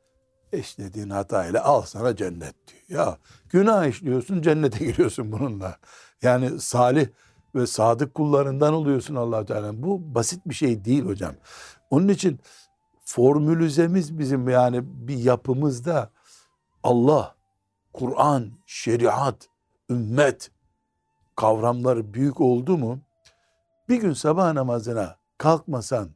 İşlediğin 0.53 1.10
hatayla 1.10 1.63
al 1.63 1.81
sana 1.81 2.15
cennet 2.15 2.55
diyor. 2.67 2.99
Ya 3.05 3.17
günah 3.49 3.86
işliyorsun 3.86 4.41
cennete 4.41 4.86
giriyorsun 4.86 5.31
bununla. 5.31 5.77
Yani 6.21 6.60
salih 6.60 7.07
ve 7.55 7.67
sadık 7.67 8.13
kullarından 8.13 8.73
oluyorsun 8.73 9.15
allah 9.15 9.45
Teala. 9.45 9.83
Bu 9.83 10.15
basit 10.15 10.41
bir 10.45 10.53
şey 10.53 10.86
değil 10.86 11.05
hocam. 11.05 11.33
Onun 11.89 12.07
için 12.07 12.39
formülizemiz 13.05 14.19
bizim 14.19 14.49
yani 14.49 14.79
bir 14.83 15.17
yapımızda 15.17 16.10
Allah, 16.83 17.36
Kur'an, 17.93 18.51
şeriat, 18.65 19.49
ümmet 19.89 20.51
kavramları 21.36 22.13
büyük 22.13 22.41
oldu 22.41 22.77
mu 22.77 23.00
bir 23.89 23.95
gün 23.98 24.13
sabah 24.13 24.54
namazına 24.54 25.15
kalkmasan, 25.37 26.10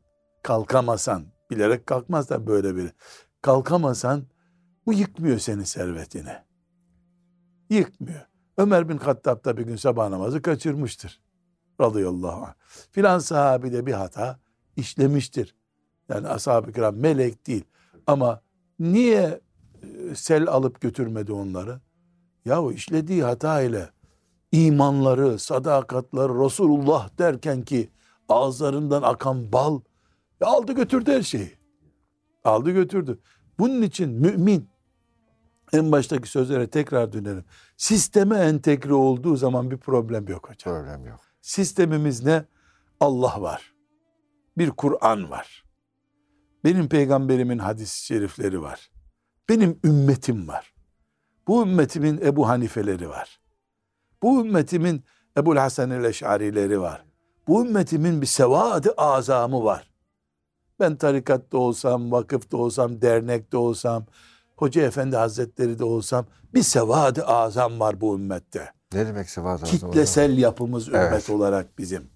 kalkamasan, 0.44 1.26
bilerek 1.50 1.88
kalkmazsan 1.88 2.48
böyle 2.48 2.76
biri, 2.76 2.92
kalkamasan 3.42 4.24
bu 4.86 4.94
yıkmıyor 4.94 5.40
senin 5.40 5.64
servetini. 5.64 6.36
Yıkmıyor. 7.70 8.22
Ömer 8.58 8.90
bin 8.90 8.98
Hattab 8.98 9.46
da 9.46 9.58
bir 9.58 9.64
gün 9.64 9.76
sabah 9.76 10.10
namazı 10.10 10.42
kaçırmıştır. 10.42 11.22
Radıyallahu 11.82 12.46
anh. 12.46 12.54
Filan 12.92 13.20
sahabi 13.20 13.74
de 13.74 13.86
bir 13.86 13.94
hata 13.94 14.40
işlemiştir. 14.76 15.56
Yani 16.10 16.28
ashab-ı 16.28 16.74
kiram 16.74 16.96
melek 16.96 17.48
değil. 17.48 17.64
Ama 18.08 18.42
niye 18.80 19.40
e, 19.84 20.16
sel 20.16 20.48
alıp 20.48 20.82
götürmedi 20.82 21.34
onları? 21.34 21.82
Yahu 22.46 22.74
işlediği 22.74 23.24
hata 23.24 23.62
ile 23.62 23.90
imanları, 24.52 25.40
sadakatları 25.40 26.46
Resulullah 26.46 27.18
derken 27.18 27.62
ki 27.62 27.90
ağızlarından 28.30 29.02
akan 29.02 29.52
bal 29.52 29.80
ya 30.42 30.48
aldı 30.48 30.74
götürdü 30.74 31.12
her 31.12 31.22
şeyi. 31.22 31.58
Aldı 32.44 32.72
götürdü. 32.72 33.20
Bunun 33.60 33.82
için 33.82 34.10
mümin 34.10 34.72
En 35.74 35.92
baştaki 35.92 36.30
sözlere 36.30 36.68
tekrar 36.68 37.12
dönelim. 37.12 37.46
Sisteme 37.78 38.38
entegre 38.38 38.94
olduğu 38.94 39.36
zaman 39.36 39.72
bir 39.72 39.78
problem 39.78 40.28
yok 40.28 40.50
hocam. 40.50 40.76
Problem 40.76 41.06
yok. 41.06 41.20
Sistemimiz 41.42 42.24
ne? 42.24 42.46
Allah 43.00 43.42
var. 43.42 43.74
Bir 44.58 44.70
Kur'an 44.70 45.30
var. 45.30 45.64
Benim 46.64 46.90
peygamberimin 46.90 47.58
hadis-i 47.58 48.06
şerifleri 48.06 48.62
var. 48.62 48.92
Benim 49.50 49.80
ümmetim 49.84 50.48
var. 50.48 50.74
Bu 51.48 51.64
ümmetimin 51.64 52.18
Ebu 52.18 52.48
Hanifeleri 52.48 53.10
var. 53.10 53.40
Bu 54.24 54.46
ümmetimin 54.46 55.04
Ebu'l 55.38 55.58
Hasan 55.58 55.92
el-Eş'arileri 55.92 56.82
var. 56.82 57.06
Bu 57.48 57.66
ümmetimin 57.66 58.22
bir 58.22 58.28
sevadı 58.28 58.94
azamı 58.98 59.64
var. 59.64 59.91
Ben 60.82 60.96
tarikatta 60.96 61.58
olsam, 61.58 62.12
vakıfta 62.12 62.58
olsam, 62.58 63.02
dernekte 63.02 63.58
olsam, 63.58 64.06
Hoca 64.56 64.82
Efendi 64.82 65.16
Hazretleri 65.16 65.80
de 65.80 65.84
olsam 65.84 66.26
bir 66.54 66.64
sevadı 66.64 67.24
azam 67.26 67.80
var 67.80 68.02
bu 68.02 68.16
ümmette. 68.16 68.70
Ne 68.94 69.08
demek 69.08 69.30
sevat 69.30 69.64
Kitlesel 69.64 70.38
yapımız 70.38 70.88
ümmet 70.88 71.12
Evet. 71.12 71.30
olarak 71.30 71.78
bizim. 71.78 72.10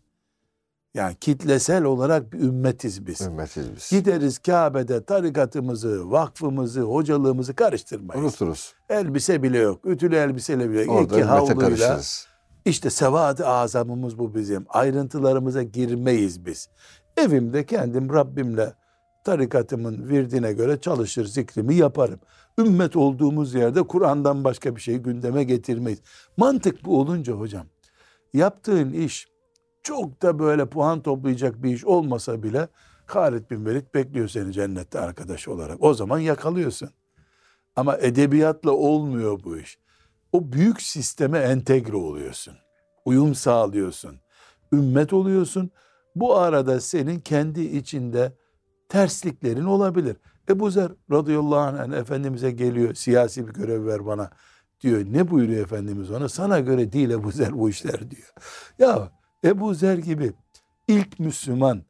Yani 0.93 1.15
kitlesel 1.15 1.83
olarak 1.83 2.33
bir 2.33 2.39
ümmetiz 2.39 3.07
biz. 3.07 3.21
Ümmetiz 3.21 3.75
biz. 3.75 3.89
Gideriz 3.89 4.39
Kabe'de 4.39 5.03
tarikatımızı, 5.03 6.11
vakfımızı, 6.11 6.81
hocalığımızı 6.81 7.55
karıştırmayız. 7.55 8.23
Unuturuz. 8.23 8.73
Elbise 8.89 9.43
bile 9.43 9.57
yok. 9.57 9.85
Ütülü 9.85 10.15
elbiseyle 10.15 10.69
bile 10.69 10.81
yok. 10.81 10.95
Orada 10.95 11.15
İki 11.15 11.23
havluyla. 11.23 11.55
karışırız. 11.59 12.27
İşte 12.65 12.89
sevadı 12.89 13.47
azamımız 13.47 14.19
bu 14.19 14.35
bizim. 14.35 14.65
Ayrıntılarımıza 14.69 15.63
girmeyiz 15.63 16.45
biz. 16.45 16.69
Evimde 17.17 17.65
kendim 17.65 18.13
Rabbimle 18.13 18.73
tarikatımın 19.23 20.09
virdine 20.09 20.53
göre 20.53 20.81
çalışır, 20.81 21.25
zikrimi 21.25 21.75
yaparım. 21.75 22.19
Ümmet 22.57 22.95
olduğumuz 22.95 23.53
yerde 23.53 23.83
Kur'an'dan 23.83 24.43
başka 24.43 24.75
bir 24.75 24.81
şey 24.81 24.97
gündeme 24.97 25.43
getirmeyiz. 25.43 25.99
Mantık 26.37 26.85
bu 26.85 26.99
olunca 26.99 27.33
hocam, 27.33 27.65
yaptığın 28.33 28.93
iş 28.93 29.27
çok 29.83 30.21
da 30.21 30.39
böyle 30.39 30.65
puan 30.65 31.01
toplayacak 31.01 31.63
bir 31.63 31.73
iş 31.73 31.85
olmasa 31.85 32.43
bile 32.43 32.67
Halid 33.05 33.51
bin 33.51 33.65
Velid 33.65 33.93
bekliyor 33.93 34.27
seni 34.27 34.53
cennette 34.53 34.99
arkadaş 34.99 35.47
olarak. 35.47 35.83
O 35.83 35.93
zaman 35.93 36.19
yakalıyorsun. 36.19 36.89
Ama 37.75 37.97
edebiyatla 37.97 38.71
olmuyor 38.71 39.43
bu 39.43 39.57
iş. 39.57 39.79
O 40.31 40.51
büyük 40.51 40.81
sisteme 40.81 41.39
entegre 41.39 41.95
oluyorsun. 41.95 42.53
Uyum 43.05 43.35
sağlıyorsun. 43.35 44.19
Ümmet 44.73 45.13
oluyorsun. 45.13 45.71
Bu 46.15 46.35
arada 46.37 46.81
senin 46.81 47.19
kendi 47.19 47.61
içinde 47.61 48.33
tersliklerin 48.89 49.65
olabilir. 49.65 50.17
Ebu 50.49 50.71
Zer 50.71 50.91
radıyallahu 51.11 51.81
anh 51.81 51.93
Efendimiz'e 51.93 52.51
geliyor 52.51 52.93
siyasi 52.93 53.47
bir 53.47 53.53
görev 53.53 53.85
ver 53.85 54.05
bana 54.05 54.29
diyor. 54.81 55.05
Ne 55.09 55.31
buyuruyor 55.31 55.63
Efendimiz 55.63 56.11
ona? 56.11 56.29
Sana 56.29 56.59
göre 56.59 56.91
değil 56.91 57.09
Ebu 57.09 57.31
Zer 57.31 57.59
bu 57.59 57.69
işler 57.69 58.11
diyor. 58.11 58.33
Ya 58.79 59.11
Ebu 59.43 59.73
Zer 59.73 59.97
gibi 59.97 60.33
ilk 60.87 61.19
Müslüman 61.19 61.81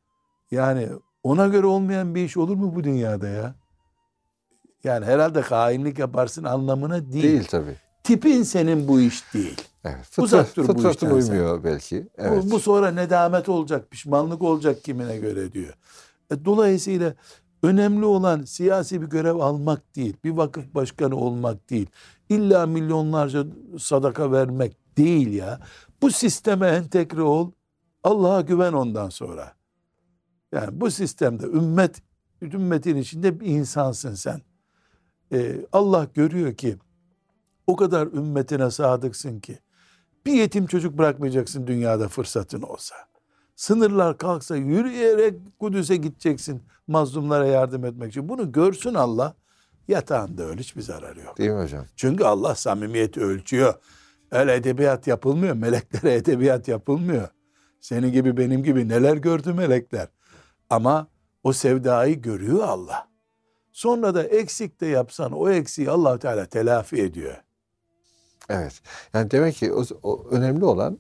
yani 0.52 0.90
ona 1.24 1.48
göre 1.48 1.66
olmayan 1.68 2.16
bir 2.16 2.26
iş 2.26 2.38
olur 2.38 2.56
mu 2.56 2.76
bu 2.76 2.84
dünyada 2.84 3.28
ya? 3.28 3.56
Yani 4.84 5.06
herhalde 5.06 5.42
hainlik 5.42 6.00
yaparsın 6.00 6.44
anlamına 6.44 7.12
değil. 7.12 7.24
Değil 7.24 7.48
tabii. 7.50 7.78
Tipin 8.06 8.44
senin 8.44 8.88
bu 8.88 9.02
iş 9.02 9.34
değil. 9.34 9.62
Evet. 9.86 10.20
Uzak 10.20 10.48
Fıtrat, 10.48 10.68
dur 10.68 10.84
bu 10.84 10.90
işten 10.90 11.08
sen. 11.08 11.16
uymuyor 11.16 11.64
belki. 11.64 12.08
Evet. 12.18 12.44
Bu, 12.44 12.52
bu 12.52 12.60
sonra 12.60 12.92
nedamet 12.92 13.50
olacak, 13.50 13.92
pişmanlık 13.92 14.42
olacak 14.42 14.84
kimine 14.84 15.18
göre 15.18 15.52
diyor. 15.52 15.74
E, 16.32 16.46
dolayısıyla 16.46 17.14
önemli 17.64 18.06
olan 18.06 18.44
siyasi 18.44 19.02
bir 19.02 19.08
görev 19.08 19.36
almak 19.36 19.96
değil, 19.96 20.18
bir 20.24 20.32
vakıf 20.32 20.76
başkanı 20.76 21.16
olmak 21.16 21.70
değil, 21.70 21.88
illa 22.30 22.66
milyonlarca 22.66 23.46
sadaka 23.80 24.32
vermek 24.32 24.98
değil 24.98 25.34
ya. 25.34 25.60
Bu 26.02 26.12
sisteme 26.12 26.68
entegre 26.68 27.22
ol, 27.22 27.52
Allah'a 28.04 28.42
güven 28.42 28.74
ondan 28.74 29.10
sonra. 29.10 29.54
Yani 30.52 30.82
bu 30.82 30.92
sistemde 30.92 31.46
ümmet, 31.46 32.02
ümmetin 32.42 32.96
içinde 32.96 33.40
bir 33.40 33.46
insansın 33.46 34.16
sen. 34.16 34.42
E, 35.34 35.66
Allah 35.72 36.08
görüyor 36.14 36.54
ki 36.54 36.78
o 37.68 37.76
kadar 37.76 38.08
ümmetine 38.08 38.72
sadıksın 38.72 39.40
ki 39.40 39.60
bir 40.26 40.34
yetim 40.34 40.68
çocuk 40.68 40.98
bırakmayacaksın 40.98 41.68
dünyada 41.68 42.08
fırsatın 42.08 42.62
olsa. 42.62 42.96
Sınırlar 43.56 44.18
kalksa 44.18 44.56
yürüyerek 44.56 45.34
Kudüs'e 45.60 45.96
gideceksin 45.96 46.62
mazlumlara 46.88 47.48
yardım 47.48 47.86
etmek 47.86 48.12
için. 48.12 48.30
Bunu 48.30 48.52
görsün 48.52 48.94
Allah. 48.94 49.36
Yatağında 49.88 50.44
öl 50.44 50.58
hiçbir 50.58 50.82
zararı 50.82 51.20
yok. 51.20 51.38
Değil 51.38 51.52
mi 51.52 51.62
hocam? 51.62 51.86
Çünkü 51.96 52.24
Allah 52.24 52.56
samimiyeti 52.56 53.22
ölçüyor. 53.22 53.74
Öyle 54.32 54.56
edebiyat 54.56 55.08
yapılmıyor. 55.08 55.56
Meleklere 55.56 56.14
edebiyat 56.16 56.68
yapılmıyor. 56.68 57.28
Senin 57.82 58.12
gibi 58.12 58.38
benim 58.38 58.64
gibi 58.64 58.90
neler 58.90 59.18
gördü 59.18 59.54
melekler. 59.54 60.08
Ama 60.70 61.08
o 61.44 61.54
sevdayı 61.54 62.22
görüyor 62.22 62.64
Allah. 62.64 63.08
Sonra 63.74 64.16
da 64.16 64.24
eksik 64.24 64.82
de 64.82 64.86
yapsan 64.86 65.32
o 65.32 65.50
eksiği 65.50 65.90
allah 65.90 66.20
Teala 66.20 66.46
telafi 66.46 67.02
ediyor. 67.02 67.36
Evet. 68.50 68.74
Yani 69.14 69.32
demek 69.32 69.56
ki 69.56 69.74
o, 69.74 69.84
o 70.04 70.28
önemli 70.32 70.66
olan 70.66 71.00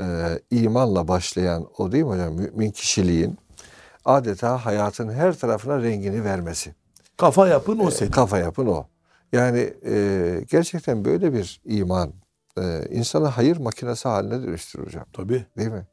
e, 0.00 0.04
imanla 0.50 1.08
başlayan 1.08 1.66
o 1.78 1.92
değil 1.92 2.04
mi 2.04 2.10
hocam? 2.10 2.32
Mümin 2.34 2.70
kişiliğin 2.70 3.38
adeta 4.04 4.64
hayatın 4.66 5.10
her 5.12 5.38
tarafına 5.38 5.82
rengini 5.82 6.24
vermesi. 6.24 6.74
Kafa 7.16 7.48
yapın 7.48 7.78
o 7.78 7.90
senin. 7.90 8.10
Kafa 8.10 8.38
yapın 8.38 8.66
o. 8.66 8.86
Yani 9.32 9.74
e, 9.86 10.44
gerçekten 10.50 11.04
böyle 11.04 11.32
bir 11.32 11.60
iman 11.64 12.12
e, 12.58 12.82
insanı 12.90 13.26
hayır 13.26 13.56
makinesi 13.56 14.08
haline 14.08 14.42
dönüştürür 14.42 14.86
hocam. 14.86 15.04
Tabii. 15.12 15.46
Değil 15.58 15.70
mi? 15.70 15.86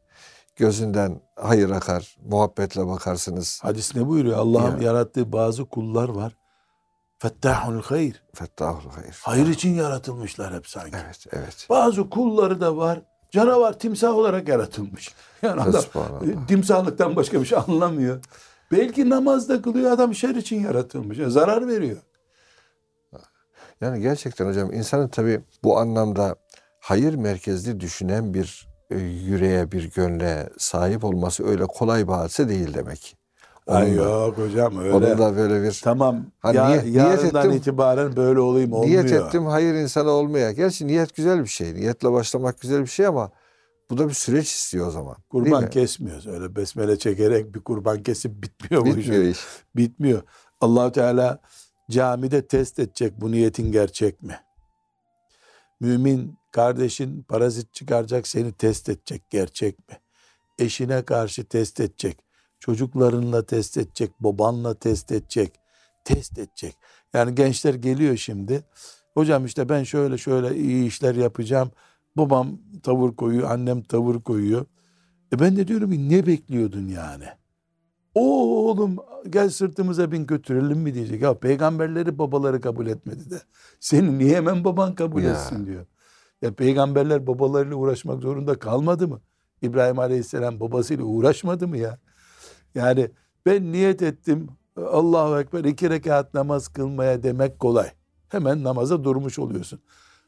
Gözünden 0.55 1.21
hayır 1.35 1.69
akar, 1.69 2.17
muhabbetle 2.29 2.87
bakarsınız. 2.87 3.59
Hadis 3.63 3.95
ne 3.95 4.07
buyuruyor? 4.07 4.37
Allah'ın 4.37 4.77
Ya. 4.81 4.83
yarattığı 4.87 5.31
bazı 5.33 5.65
kullar 5.65 6.09
var. 6.09 6.35
Fettahul 7.23 7.81
hayır. 7.81 8.23
Fettahul 8.33 8.89
hayır. 8.89 9.19
Hayır 9.21 9.47
için 9.47 9.73
yaratılmışlar 9.73 10.53
hep 10.53 10.67
sanki. 10.67 10.97
Evet, 11.05 11.25
evet. 11.31 11.67
Bazı 11.69 12.09
kulları 12.09 12.61
da 12.61 12.77
var. 12.77 13.01
Canavar 13.31 13.79
timsah 13.79 14.15
olarak 14.15 14.47
yaratılmış. 14.47 15.13
Yani 15.41 15.61
adam 15.61 15.83
e, 16.23 16.47
timsahlıktan 16.47 17.15
başka 17.15 17.41
bir 17.41 17.45
şey 17.45 17.57
anlamıyor. 17.67 18.23
Belki 18.71 19.09
namazda 19.09 19.61
kılıyor 19.61 19.91
adam 19.91 20.15
şer 20.15 20.35
için 20.35 20.63
yaratılmış. 20.63 21.17
Yani 21.17 21.31
zarar 21.31 21.67
veriyor. 21.67 21.97
Yani 23.81 24.01
gerçekten 24.01 24.47
hocam 24.47 24.73
insanın 24.73 25.07
tabii 25.07 25.41
bu 25.63 25.77
anlamda 25.77 26.35
hayır 26.79 27.13
merkezli 27.13 27.79
düşünen 27.79 28.33
bir 28.33 28.67
e, 28.91 28.97
yüreğe, 28.99 29.71
bir 29.71 29.91
gönle 29.91 30.49
sahip 30.57 31.03
olması 31.03 31.47
öyle 31.47 31.65
kolay 31.65 32.07
bir 32.07 32.13
hadise 32.13 32.49
değil 32.49 32.73
demek. 32.73 33.22
Ay 33.67 33.85
Onun 33.91 33.97
da- 33.97 34.03
yok 34.09 34.37
hocam 34.37 34.79
öyle. 34.79 34.93
Onun 34.93 35.17
da 35.17 35.35
böyle 35.35 35.63
bir 35.63 35.81
Tamam. 35.83 36.25
Ha, 36.39 36.53
ya, 36.53 36.65
niyet- 36.69 36.83
niyet 36.83 36.95
yarından 36.95 37.45
ettim. 37.45 37.57
itibaren 37.57 38.15
böyle 38.15 38.39
olayım 38.39 38.73
olmuyor. 38.73 39.03
niyet 39.05 39.11
ettim 39.21 39.45
hayır 39.45 39.73
insanı 39.73 40.09
olmaya. 40.09 40.51
Gerçi 40.51 40.87
niyet 40.87 41.15
güzel 41.15 41.39
bir 41.41 41.47
şey. 41.47 41.73
Niyetle 41.75 42.11
başlamak 42.11 42.61
güzel 42.61 42.81
bir 42.81 42.87
şey 42.87 43.05
ama 43.07 43.31
bu 43.89 43.97
da 43.97 44.09
bir 44.09 44.13
süreç 44.13 44.51
istiyor 44.51 44.87
o 44.87 44.91
zaman. 44.91 45.15
Kurban 45.29 45.63
mi? 45.63 45.69
kesmiyoruz. 45.69 46.27
Öyle 46.27 46.55
besmele 46.55 46.97
çekerek 46.97 47.55
bir 47.55 47.59
kurban 47.59 48.03
kesip 48.03 48.43
bitmiyor 48.43 48.83
bu 48.85 48.87
iş. 48.87 48.95
Bitmiyor 48.97 49.23
iş. 49.23 49.39
bitmiyor. 49.75 50.21
Allahu 50.61 50.91
Teala 50.91 51.39
camide 51.91 52.47
test 52.47 52.79
edecek 52.79 53.13
bu 53.21 53.31
niyetin 53.31 53.71
gerçek 53.71 54.21
mi? 54.23 54.39
Mümin 55.79 56.37
kardeşin 56.51 57.23
parazit 57.23 57.73
çıkaracak 57.73 58.27
seni 58.27 58.51
test 58.51 58.89
edecek 58.89 59.29
gerçek 59.29 59.89
mi? 59.89 59.95
Eşine 60.59 61.01
karşı 61.01 61.45
test 61.45 61.79
edecek. 61.79 62.19
Çocuklarınla 62.63 63.45
test 63.45 63.77
edecek. 63.77 64.11
Babanla 64.19 64.73
test 64.73 65.11
edecek. 65.11 65.59
Test 66.05 66.39
edecek. 66.39 66.77
Yani 67.13 67.35
gençler 67.35 67.73
geliyor 67.73 68.17
şimdi. 68.17 68.63
Hocam 69.13 69.45
işte 69.45 69.69
ben 69.69 69.83
şöyle 69.83 70.17
şöyle 70.17 70.55
iyi 70.55 70.87
işler 70.87 71.15
yapacağım. 71.15 71.71
Babam 72.17 72.59
tavır 72.83 73.15
koyuyor, 73.15 73.51
annem 73.51 73.81
tavır 73.81 74.21
koyuyor. 74.21 74.65
E 75.33 75.39
ben 75.39 75.55
de 75.55 75.67
diyorum 75.67 75.91
ki 75.91 76.09
ne 76.09 76.27
bekliyordun 76.27 76.87
yani? 76.87 77.25
O 78.15 78.21
oğlum 78.69 78.97
gel 79.29 79.49
sırtımıza 79.49 80.11
bin 80.11 80.25
götürelim 80.27 80.77
mi 80.79 80.93
diyecek. 80.93 81.21
Ya 81.21 81.39
peygamberleri 81.39 82.17
babaları 82.17 82.61
kabul 82.61 82.87
etmedi 82.87 83.29
de. 83.31 83.41
Seni 83.79 84.19
niye 84.19 84.35
hemen 84.35 84.63
baban 84.63 84.95
kabul 84.95 85.21
Ya. 85.21 85.31
etsin 85.31 85.65
diyor. 85.65 85.85
Ya 86.41 86.53
peygamberler 86.53 87.27
babalarıyla 87.27 87.75
uğraşmak 87.75 88.21
zorunda 88.21 88.59
kalmadı 88.59 89.07
mı? 89.07 89.21
İbrahim 89.61 89.99
Aleyhisselam 89.99 90.59
babasıyla 90.59 91.03
uğraşmadı 91.03 91.67
mı 91.67 91.77
ya? 91.77 91.99
Yani 92.75 93.11
ben 93.45 93.71
niyet 93.71 94.01
ettim 94.01 94.49
Allahu 94.77 95.39
Ekber 95.39 95.63
iki 95.63 95.89
rekat 95.89 96.33
namaz 96.33 96.67
kılmaya 96.67 97.23
demek 97.23 97.59
kolay. 97.59 97.91
Hemen 98.29 98.63
namaza 98.63 99.03
durmuş 99.03 99.39
oluyorsun. 99.39 99.79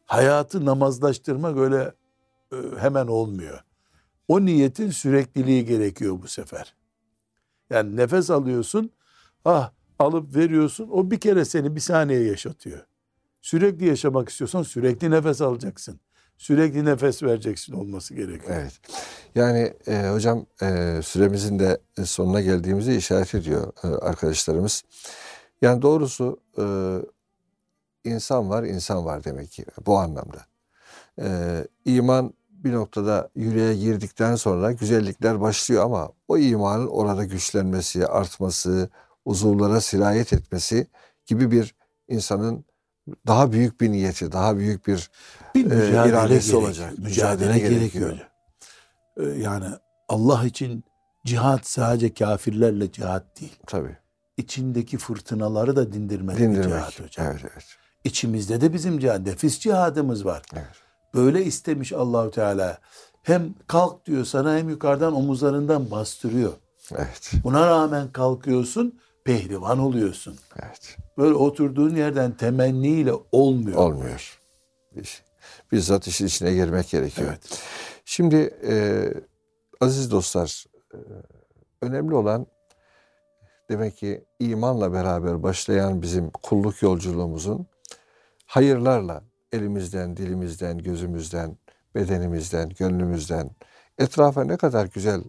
Hayatı 0.06 0.66
namazlaştırmak 0.66 1.58
öyle 1.58 1.94
e, 2.52 2.56
hemen 2.80 3.08
olmuyor. 3.08 3.64
O 4.28 4.46
niyetin 4.46 4.90
sürekliliği 4.90 5.66
gerekiyor 5.66 6.22
bu 6.22 6.28
sefer. 6.28 6.76
Yani 7.70 7.96
nefes 7.96 8.30
alıyorsun, 8.30 8.92
ah 9.46 9.72
alıp 10.00 10.36
veriyorsun, 10.36 10.90
o 10.92 11.12
bir 11.12 11.20
kere 11.20 11.46
seni 11.46 11.76
bir 11.76 11.82
saniye 11.82 12.24
yaşatıyor. 12.24 12.86
Sürekli 13.42 13.86
yaşamak 13.86 14.30
istiyorsan 14.30 14.64
sürekli 14.64 15.12
nefes 15.12 15.42
alacaksın. 15.42 16.00
Sürekli 16.38 16.86
nefes 16.86 17.24
vereceksin 17.24 17.74
olması 17.74 18.14
gerekiyor. 18.14 18.56
Evet. 18.62 18.74
Yani 19.36 19.74
e, 19.88 20.10
hocam 20.10 20.46
e, 20.62 21.00
süremizin 21.04 21.60
de 21.60 21.80
sonuna 22.04 22.42
geldiğimizi 22.42 22.96
işaret 22.96 23.36
ediyor 23.36 23.74
e, 23.84 23.88
arkadaşlarımız. 23.88 24.84
Yani 25.62 25.82
doğrusu 25.82 26.40
e, 26.58 26.66
insan 28.10 28.50
var, 28.50 28.64
insan 28.64 29.06
var 29.06 29.24
demek 29.24 29.52
ki 29.52 29.66
bu 29.86 29.98
anlamda. 29.98 30.46
E, 31.22 31.28
iman 31.86 32.34
bir 32.50 32.74
noktada 32.74 33.30
yüreğe 33.36 33.76
girdikten 33.76 34.36
sonra 34.36 34.72
güzellikler 34.72 35.42
başlıyor 35.42 35.84
ama 35.84 36.12
o 36.28 36.38
imanın 36.38 36.88
orada 36.88 37.24
güçlenmesi, 37.24 38.08
artması, 38.08 38.90
uzuvlara 39.26 39.82
sirayet 39.82 40.34
etmesi 40.34 40.88
gibi 41.26 41.52
bir 41.52 41.76
insanın 42.08 42.66
daha 43.28 43.52
büyük 43.52 43.82
bir 43.82 43.92
niyeti, 43.92 44.32
daha 44.32 44.58
büyük 44.58 44.88
bir 44.88 45.10
Bir 45.56 45.72
e, 45.72 46.10
iradesi 46.10 46.30
gerekiyor. 46.52 46.62
olacak. 46.62 46.92
Mücadele, 47.00 47.10
Mücadele 47.52 47.60
gerekiyor. 47.76 48.10
gerekiyor. 48.10 48.30
Ee, 49.18 49.42
Yani 49.42 49.66
Allah 50.10 50.46
için 50.46 50.84
cihat 51.26 51.68
sadece 51.68 52.14
kafirlerle 52.14 52.92
cihat 52.92 53.42
değil. 53.42 53.56
Tabii. 53.68 53.98
İçindeki 54.38 54.98
fırtınaları 54.98 55.76
da 55.76 55.94
dindirmek, 55.94 56.38
Dindirmek. 56.38 56.64
cihat 56.70 57.00
hocam. 57.02 57.26
Evet, 57.28 57.40
evet. 57.54 57.66
İçimizde 58.04 58.62
de 58.62 58.74
bizim 58.74 59.00
cihat, 59.00 59.20
nefis 59.20 59.60
cihadımız 59.60 60.26
var. 60.26 60.42
Evet. 60.54 60.66
Böyle 61.14 61.46
istemiş 61.46 61.94
Allahu 61.94 62.32
Teala. 62.32 62.78
Hem 63.24 63.54
kalk 63.68 64.06
diyor 64.06 64.26
sana 64.26 64.58
hem 64.58 64.70
yukarıdan 64.70 65.14
omuzlarından 65.16 65.92
bastırıyor. 65.92 66.54
Evet. 66.96 67.32
Buna 67.44 67.68
rağmen 67.68 68.12
kalkıyorsun, 68.12 69.00
pehlivan 69.26 69.80
oluyorsun. 69.80 70.38
Evet. 70.64 70.98
Böyle 71.18 71.34
oturduğun 71.36 71.96
yerden 71.96 72.38
temenniyle 72.38 73.14
olmuyor. 73.32 73.78
Olmuyor. 73.78 74.40
Biz- 74.96 75.22
Bizzat 75.72 76.08
işin 76.08 76.26
içine 76.26 76.54
girmek 76.54 76.90
gerekiyor. 76.90 77.28
Evet. 77.30 77.62
Şimdi 78.06 78.36
e, 78.68 79.06
aziz 79.82 80.12
dostlar 80.12 80.66
e, 80.94 80.98
önemli 81.82 82.16
olan 82.16 82.48
demek 83.70 83.98
ki 83.98 84.26
imanla 84.40 84.94
beraber 84.94 85.44
başlayan 85.44 86.02
bizim 86.02 86.30
kulluk 86.30 86.82
yolculuğumuzun 86.82 87.68
hayırlarla 88.46 89.24
elimizden, 89.52 90.18
dilimizden, 90.18 90.78
gözümüzden, 90.78 91.58
bedenimizden, 91.96 92.70
gönlümüzden 92.70 93.50
etrafa 93.98 94.44
ne 94.44 94.58
kadar 94.58 94.86
güzel 94.86 95.22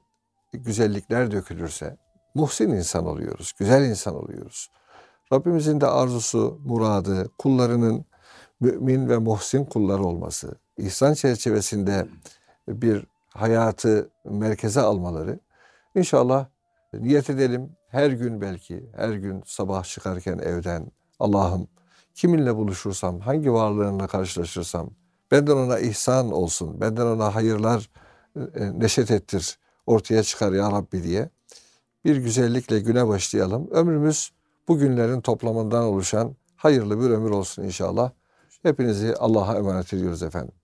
güzellikler 0.52 1.30
dökülürse 1.30 1.96
muhsin 2.36 2.68
insan 2.68 3.06
oluyoruz, 3.06 3.52
güzel 3.58 3.84
insan 3.84 4.14
oluyoruz. 4.14 4.70
Rabbimizin 5.32 5.80
de 5.80 5.86
arzusu, 5.86 6.60
muradı, 6.64 7.30
kullarının 7.38 8.04
mümin 8.60 9.08
ve 9.08 9.18
muhsin 9.18 9.64
kullar 9.64 9.98
olması, 9.98 10.54
ihsan 10.78 11.14
çerçevesinde 11.14 12.06
bir 12.68 13.06
hayatı 13.28 14.10
merkeze 14.24 14.80
almaları. 14.80 15.40
İnşallah 15.94 16.46
niyet 16.94 17.30
edelim 17.30 17.76
her 17.88 18.10
gün 18.10 18.40
belki, 18.40 18.90
her 18.96 19.14
gün 19.14 19.42
sabah 19.46 19.84
çıkarken 19.84 20.38
evden 20.38 20.92
Allah'ım 21.18 21.68
kiminle 22.14 22.56
buluşursam, 22.56 23.20
hangi 23.20 23.52
varlığınla 23.52 24.06
karşılaşırsam 24.06 24.90
benden 25.30 25.56
ona 25.56 25.78
ihsan 25.78 26.32
olsun, 26.32 26.80
benden 26.80 27.06
ona 27.06 27.34
hayırlar 27.34 27.90
e, 28.36 28.80
neşet 28.80 29.10
ettir, 29.10 29.58
ortaya 29.86 30.22
çıkar 30.22 30.52
ya 30.52 30.72
Rabbi 30.72 31.02
diye 31.02 31.30
bir 32.06 32.16
güzellikle 32.16 32.80
güne 32.80 33.08
başlayalım. 33.08 33.68
Ömrümüz 33.70 34.30
bu 34.68 34.78
günlerin 34.78 35.20
toplamından 35.20 35.84
oluşan 35.84 36.36
hayırlı 36.56 37.00
bir 37.00 37.10
ömür 37.10 37.30
olsun 37.30 37.62
inşallah. 37.62 38.10
Hepinizi 38.62 39.14
Allah'a 39.16 39.56
emanet 39.56 39.92
ediyoruz 39.94 40.22
efendim. 40.22 40.54